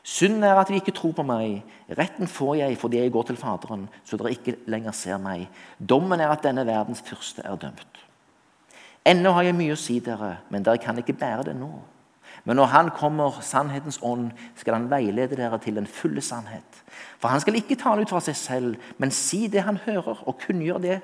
Synden 0.06 0.44
er 0.44 0.60
at 0.60 0.68
de 0.68 0.76
ikke 0.76 0.94
tror 0.94 1.16
på 1.16 1.24
meg. 1.24 1.62
Retten 1.96 2.28
får 2.28 2.58
jeg 2.60 2.78
fordi 2.78 3.00
jeg 3.00 3.12
går 3.14 3.30
til 3.30 3.40
Faderen, 3.40 3.88
så 4.04 4.20
dere 4.20 4.36
ikke 4.36 4.58
lenger 4.68 4.92
ser 4.92 5.22
meg. 5.22 5.48
Dommen 5.80 6.20
er 6.20 6.28
at 6.34 6.44
denne 6.44 6.66
verdens 6.68 7.00
første 7.06 7.40
er 7.40 7.56
dømt. 7.56 8.04
Ennå 9.06 9.32
har 9.32 9.48
jeg 9.48 9.56
mye 9.56 9.74
å 9.74 9.80
si 9.80 10.02
dere, 10.02 10.40
men 10.50 10.66
dere 10.66 10.82
kan 10.82 10.98
ikke 11.00 11.16
bære 11.16 11.52
det 11.52 11.56
nå. 11.56 11.72
Men 12.44 12.56
når 12.56 12.64
Han 12.64 12.90
kommer, 12.90 13.40
sannhetens 13.40 13.98
ånd, 14.02 14.30
skal 14.56 14.74
Han 14.74 14.90
veilede 14.90 15.36
dere 15.36 15.58
til 15.58 15.76
den 15.76 15.86
fulle 15.86 16.20
sannhet. 16.20 16.82
For 17.18 17.28
Han 17.28 17.40
skal 17.40 17.54
ikke 17.54 17.76
tale 17.76 18.02
ut 18.02 18.10
fra 18.10 18.20
seg 18.20 18.36
selv, 18.36 18.76
men 18.98 19.10
si 19.10 19.46
det 19.46 19.62
Han 19.62 19.76
hører, 19.76 20.22
og 20.28 20.38
kunngjøre 20.46 20.82
det, 20.82 21.00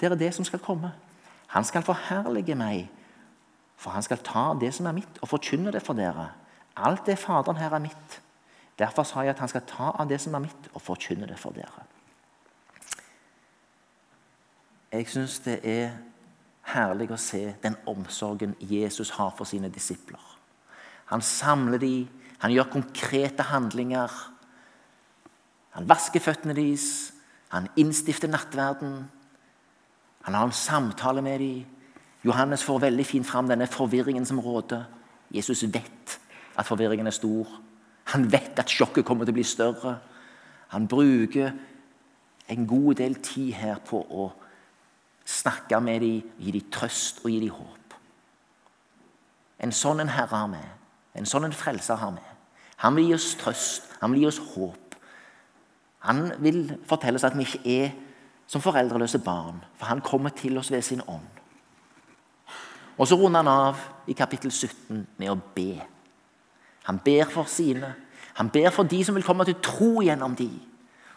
dere 0.00 0.18
det 0.18 0.34
som 0.34 0.44
skal 0.44 0.58
komme. 0.58 0.92
Han 1.46 1.64
skal 1.64 1.82
forherlige 1.82 2.54
meg, 2.54 2.90
for 3.76 3.90
Han 3.90 4.02
skal 4.02 4.18
ta 4.18 4.52
det 4.60 4.74
som 4.74 4.86
er 4.86 4.92
mitt, 4.92 5.18
og 5.22 5.28
forkynne 5.28 5.72
det 5.72 5.82
for 5.82 5.94
dere. 5.98 6.30
Alt 6.76 7.06
det 7.06 7.18
Faderen 7.18 7.56
her 7.56 7.70
er 7.70 7.78
mitt. 7.78 8.22
Derfor 8.78 9.02
sa 9.02 9.20
jeg 9.20 9.30
at 9.30 9.38
han 9.38 9.48
skal 9.48 9.66
ta 9.68 9.90
av 9.98 10.08
det 10.08 10.20
som 10.20 10.34
er 10.34 10.46
mitt, 10.46 10.68
og 10.74 10.82
forkynne 10.82 11.26
det 11.28 11.38
for 11.38 11.52
dere. 11.52 11.84
Jeg 14.92 15.08
syns 15.08 15.38
det 15.44 15.60
er 15.64 15.92
herlig 16.74 17.10
å 17.12 17.20
se 17.20 17.54
den 17.62 17.76
omsorgen 17.86 18.54
Jesus 18.60 19.10
har 19.16 19.32
for 19.36 19.48
sine 19.48 19.70
disipler. 19.72 20.31
Han 21.10 21.22
samler 21.22 21.78
dem, 21.78 22.08
han 22.42 22.52
gjør 22.52 22.70
konkrete 22.72 23.44
handlinger. 23.46 24.10
Han 25.76 25.88
vasker 25.88 26.20
føttene 26.20 26.56
deres, 26.56 27.12
han 27.52 27.68
innstifter 27.76 28.30
nattverden. 28.30 29.04
Han 30.22 30.34
har 30.34 30.48
en 30.48 30.56
samtale 30.56 31.22
med 31.22 31.38
dem. 31.38 31.64
Johannes 32.24 32.62
får 32.62 32.80
veldig 32.86 33.06
fint 33.06 33.26
fram 33.26 33.48
denne 33.50 33.66
forvirringen 33.66 34.26
som 34.26 34.40
råder. 34.40 34.84
Jesus 35.34 35.64
vet 35.74 36.18
at 36.56 36.66
forvirringen 36.66 37.06
er 37.06 37.14
stor. 37.16 37.48
Han 38.12 38.28
vet 38.32 38.58
at 38.58 38.70
sjokket 38.70 39.04
kommer 39.06 39.26
til 39.26 39.34
å 39.34 39.38
bli 39.40 39.46
større. 39.46 39.96
Han 40.74 40.88
bruker 40.88 41.52
en 42.48 42.66
god 42.66 42.94
del 43.00 43.18
tid 43.22 43.52
her 43.56 43.80
på 43.86 44.00
å 44.02 44.28
snakke 45.24 45.80
med 45.80 46.00
dem, 46.02 46.30
gi 46.38 46.54
dem 46.54 46.70
trøst 46.72 47.22
og 47.24 47.30
gi 47.30 47.40
dem 47.44 47.54
håp. 47.54 47.96
En 49.62 49.74
sånn 49.74 50.02
en 50.02 50.10
herre 50.10 50.36
har 50.36 50.50
vi. 50.50 50.62
En 51.18 51.28
sånn 51.28 51.44
en 51.48 51.56
frelser 51.56 52.00
har 52.00 52.14
vi. 52.16 52.24
Han 52.82 52.96
vil 52.96 53.10
gi 53.10 53.14
oss 53.14 53.34
trøst, 53.40 53.90
han 54.00 54.14
vil 54.14 54.24
gi 54.24 54.30
oss 54.30 54.40
håp. 54.54 54.96
Han 56.08 56.24
vil 56.42 56.64
fortelle 56.88 57.20
oss 57.20 57.26
at 57.28 57.36
vi 57.38 57.46
ikke 57.46 57.62
er 57.70 57.92
som 58.50 58.62
foreldreløse 58.64 59.20
barn, 59.22 59.62
for 59.78 59.86
han 59.86 60.02
kommer 60.04 60.34
til 60.36 60.58
oss 60.58 60.70
ved 60.72 60.82
sin 60.82 61.02
ånd. 61.08 61.28
Og 62.98 63.08
så 63.08 63.16
runder 63.16 63.40
han 63.42 63.48
av 63.48 63.78
i 64.10 64.16
kapittel 64.18 64.50
17 64.52 65.06
med 65.18 65.30
å 65.30 65.38
be. 65.54 65.78
Han 66.88 66.98
ber 67.04 67.30
for 67.30 67.48
sine. 67.48 67.94
Han 68.34 68.50
ber 68.52 68.70
for 68.74 68.88
de 68.88 69.00
som 69.04 69.14
vil 69.16 69.24
komme 69.24 69.46
til 69.48 69.60
tro 69.62 70.02
gjennom 70.02 70.34
de. 70.36 70.50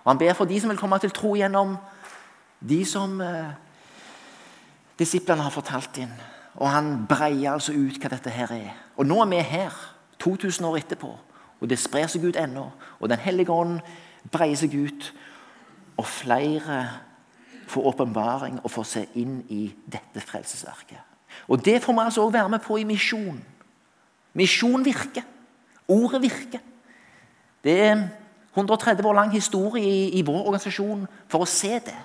Og 0.03 0.11
han 0.11 0.21
ber 0.21 0.37
for 0.37 0.45
de 0.45 0.59
som 0.61 0.71
vil 0.71 0.79
komme 0.79 0.99
til 1.01 1.11
tro 1.15 1.33
gjennom 1.35 1.75
de 2.61 2.79
som 2.87 3.19
eh, 3.21 3.51
disiplene 4.99 5.43
har 5.43 5.53
fortalt 5.53 5.97
inn. 6.03 6.13
Og 6.55 6.69
han 6.71 7.07
breier 7.09 7.55
altså 7.55 7.73
ut 7.73 7.97
hva 7.99 8.11
dette 8.13 8.31
her 8.31 8.53
er. 8.53 8.84
Og 8.95 9.05
nå 9.05 9.21
er 9.21 9.31
vi 9.31 9.41
her, 9.43 9.73
2000 10.19 10.65
år 10.65 10.77
etterpå. 10.77 11.11
Og 11.61 11.69
det 11.69 11.79
sprer 11.79 12.07
seg 12.11 12.25
ut 12.25 12.37
ennå. 12.39 12.69
Og 12.99 13.09
Den 13.09 13.19
hellige 13.19 13.51
ånd 13.51 13.79
breier 14.31 14.55
seg 14.59 14.75
ut. 14.75 15.11
Og 15.97 16.07
flere 16.07 16.79
får 17.67 17.87
åpenbaring 17.91 18.59
og 18.63 18.71
får 18.71 18.83
se 18.83 19.05
inn 19.15 19.39
i 19.49 19.67
dette 19.85 20.21
frelsesverket. 20.21 20.99
Og 21.47 21.65
det 21.65 21.81
får 21.83 21.93
vi 21.93 21.99
altså 21.99 22.21
også 22.21 22.37
være 22.37 22.49
med 22.49 22.59
på 22.59 22.77
i 22.77 22.83
misjon. 22.87 23.39
Misjon 24.33 24.85
virker. 24.85 25.23
Ordet 25.87 26.21
virker. 26.21 26.59
Det 27.63 27.81
er 27.81 28.07
130 28.55 29.07
år 29.07 29.13
lang 29.13 29.31
historie 29.31 29.83
i, 29.83 30.19
i 30.19 30.21
vår 30.21 30.45
organisasjon 30.45 31.07
for 31.27 31.43
å 31.43 31.49
se 31.49 31.79
det. 31.85 31.97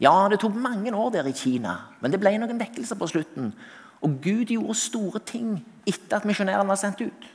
Ja, 0.00 0.28
det 0.30 0.38
tok 0.42 0.54
mange 0.54 0.92
år 0.92 1.10
der 1.14 1.26
i 1.26 1.32
Kina, 1.32 1.76
men 2.00 2.12
det 2.12 2.20
ble 2.20 2.34
noen 2.38 2.60
vekkelser 2.60 2.98
på 3.00 3.08
slutten. 3.08 3.54
Og 4.04 4.18
Gud 4.22 4.52
gjorde 4.52 4.76
store 4.78 5.22
ting 5.24 5.56
etter 5.86 6.18
at 6.18 6.26
misjonærene 6.28 6.68
var 6.68 6.80
sendt 6.80 7.00
ut. 7.00 7.30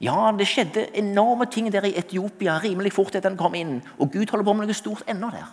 Ja, 0.00 0.30
det 0.38 0.46
skjedde 0.46 0.86
enorme 0.98 1.48
ting 1.50 1.72
der 1.72 1.86
i 1.88 1.96
Etiopia 1.98 2.58
rimelig 2.62 2.92
fort 2.94 3.16
etter 3.16 3.32
den 3.32 3.38
kom 3.38 3.56
inn. 3.58 3.80
Og 3.98 4.12
Gud 4.12 4.30
holder 4.30 4.46
på 4.46 4.54
med 4.54 4.68
noe 4.68 4.76
stort 4.76 5.08
ennå 5.10 5.30
der. 5.34 5.48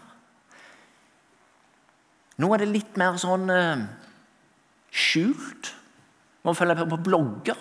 Nå 2.38 2.51
er 2.51 2.62
det 2.62 2.69
litt 2.69 2.99
mer 2.99 3.15
sånn 3.17 3.49
eh, 3.49 3.86
skjult. 4.91 5.71
Man 6.45 6.58
følger 6.58 6.86
på 6.91 6.99
blogger. 7.08 7.58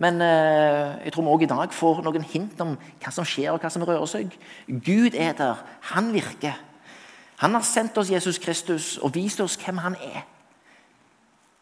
Men 0.00 0.20
eh, 0.24 0.94
jeg 1.06 1.12
tror 1.12 1.26
vi 1.26 1.34
òg 1.34 1.44
i 1.44 1.50
dag 1.50 1.74
får 1.74 2.00
noen 2.06 2.24
hint 2.24 2.60
om 2.64 2.76
hva 2.76 3.12
som 3.12 3.26
skjer 3.26 3.52
og 3.52 3.60
hva 3.60 3.72
som 3.72 3.84
rører 3.84 4.08
seg. 4.08 4.32
Gud 4.68 5.16
er 5.16 5.36
der. 5.36 5.60
Han 5.92 6.12
virker. 6.14 6.56
Han 7.42 7.56
har 7.56 7.64
sendt 7.68 7.98
oss 8.00 8.12
Jesus 8.12 8.40
Kristus 8.40 8.94
og 8.96 9.12
vist 9.16 9.42
oss 9.44 9.58
hvem 9.60 9.82
han 9.84 9.98
er. 10.00 10.24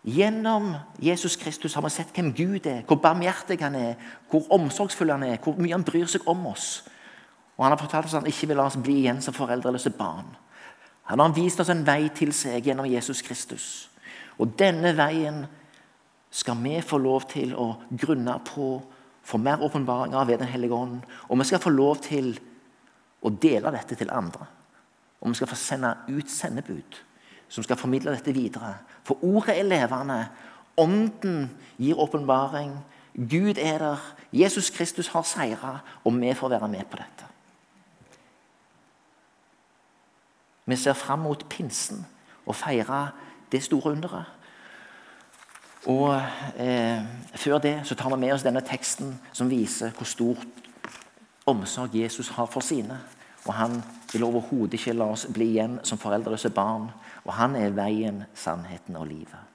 Gjennom 0.05 0.75
Jesus 1.01 1.37
Kristus 1.37 1.75
har 1.75 1.83
vi 1.83 1.91
sett 1.91 2.13
hvem 2.13 2.35
Gud 2.37 2.67
er, 2.69 2.83
hvor 2.85 3.01
barmhjertig 3.01 3.57
han 3.63 3.75
er, 3.79 3.95
hvor 4.29 4.45
omsorgsfull 4.53 5.15
han 5.15 5.23
er, 5.25 5.39
hvor 5.41 5.57
mye 5.57 5.73
han 5.73 5.87
bryr 5.87 6.11
seg 6.13 6.27
om 6.29 6.45
oss. 6.51 6.83
Og 7.57 7.65
Han 7.65 7.73
har 7.73 7.81
fortalt 7.81 8.07
oss 8.07 8.15
at 8.15 8.25
han 8.25 8.29
ikke 8.29 8.51
vil 8.51 8.59
la 8.59 8.67
oss 8.67 8.77
bli 8.77 8.99
igjen 9.05 9.23
som 9.23 9.35
foreldreløse 9.35 9.95
barn. 9.97 10.27
Han 11.09 11.21
har 11.21 11.33
vist 11.33 11.61
oss 11.61 11.71
en 11.73 11.87
vei 11.87 12.11
til 12.13 12.33
seg 12.37 12.67
gjennom 12.67 12.89
Jesus 12.91 13.23
Kristus. 13.23 13.89
Og 14.37 14.59
denne 14.59 14.93
veien 14.97 15.45
skal 16.31 16.59
vi 16.61 16.81
få 16.83 16.99
lov 16.99 17.29
til 17.31 17.55
å 17.55 17.71
grunne 17.91 18.35
på, 18.45 18.83
få 19.23 19.39
mer 19.39 19.63
åpenbaringer 19.63 20.27
ved 20.27 20.39
Den 20.39 20.51
hellige 20.51 20.75
ånd. 20.75 21.01
Og 21.29 21.39
vi 21.39 21.45
skal 21.45 21.63
få 21.63 21.71
lov 21.71 22.03
til 22.03 22.35
å 23.23 23.31
dele 23.31 23.71
dette 23.71 23.95
til 23.95 24.11
andre. 24.11 24.47
Og 25.21 25.31
vi 25.31 25.35
skal 25.39 25.49
få 25.49 25.57
sende 25.57 25.95
ut 26.09 26.29
sendebud 26.29 27.01
som 27.55 27.63
skal 27.63 27.79
formidle 27.79 28.11
dette 28.11 28.33
videre. 28.35 28.75
For 29.07 29.23
ordet 29.23 29.59
er 29.59 29.63
levende. 29.63 30.27
Ånden 30.77 31.51
gir 31.79 32.01
åpenbaring. 32.03 32.73
Gud 33.15 33.59
er 33.59 33.79
der. 33.79 34.15
Jesus 34.33 34.71
Kristus 34.71 35.09
har 35.09 35.23
seira, 35.23 35.79
og 36.05 36.21
vi 36.21 36.35
får 36.35 36.49
være 36.49 36.69
med 36.69 36.85
på 36.91 36.97
dette. 36.97 37.29
Vi 40.67 40.77
ser 40.77 40.93
fram 40.93 41.19
mot 41.19 41.47
pinsen 41.49 42.07
og 42.47 42.57
feire 42.57 43.11
det 43.53 43.63
store 43.63 43.93
underet. 43.93 44.25
Og 45.87 46.23
eh, 46.57 47.03
Før 47.35 47.59
det 47.59 47.81
så 47.85 47.95
tar 47.95 48.11
vi 48.11 48.17
med 48.17 48.33
oss 48.33 48.43
denne 48.43 48.61
teksten 48.61 49.21
som 49.33 49.51
viser 49.51 49.91
hvor 49.91 50.05
stor 50.09 50.37
omsorg 51.47 51.95
Jesus 51.95 52.29
har 52.29 52.47
for 52.47 52.61
sine. 52.61 52.99
Og 53.45 53.55
Han 53.55 53.83
vil 54.13 54.25
overhodet 54.25 54.79
ikke 54.79 54.95
la 54.95 55.11
oss 55.13 55.27
bli 55.33 55.51
igjen 55.57 55.81
som 55.83 55.99
foreldreløse 55.99 56.51
barn. 56.55 56.89
Og 57.25 57.33
han 57.33 57.57
er 57.57 57.75
veien, 57.75 58.23
sannheten 58.35 58.97
og 58.97 59.09
livet. 59.11 59.54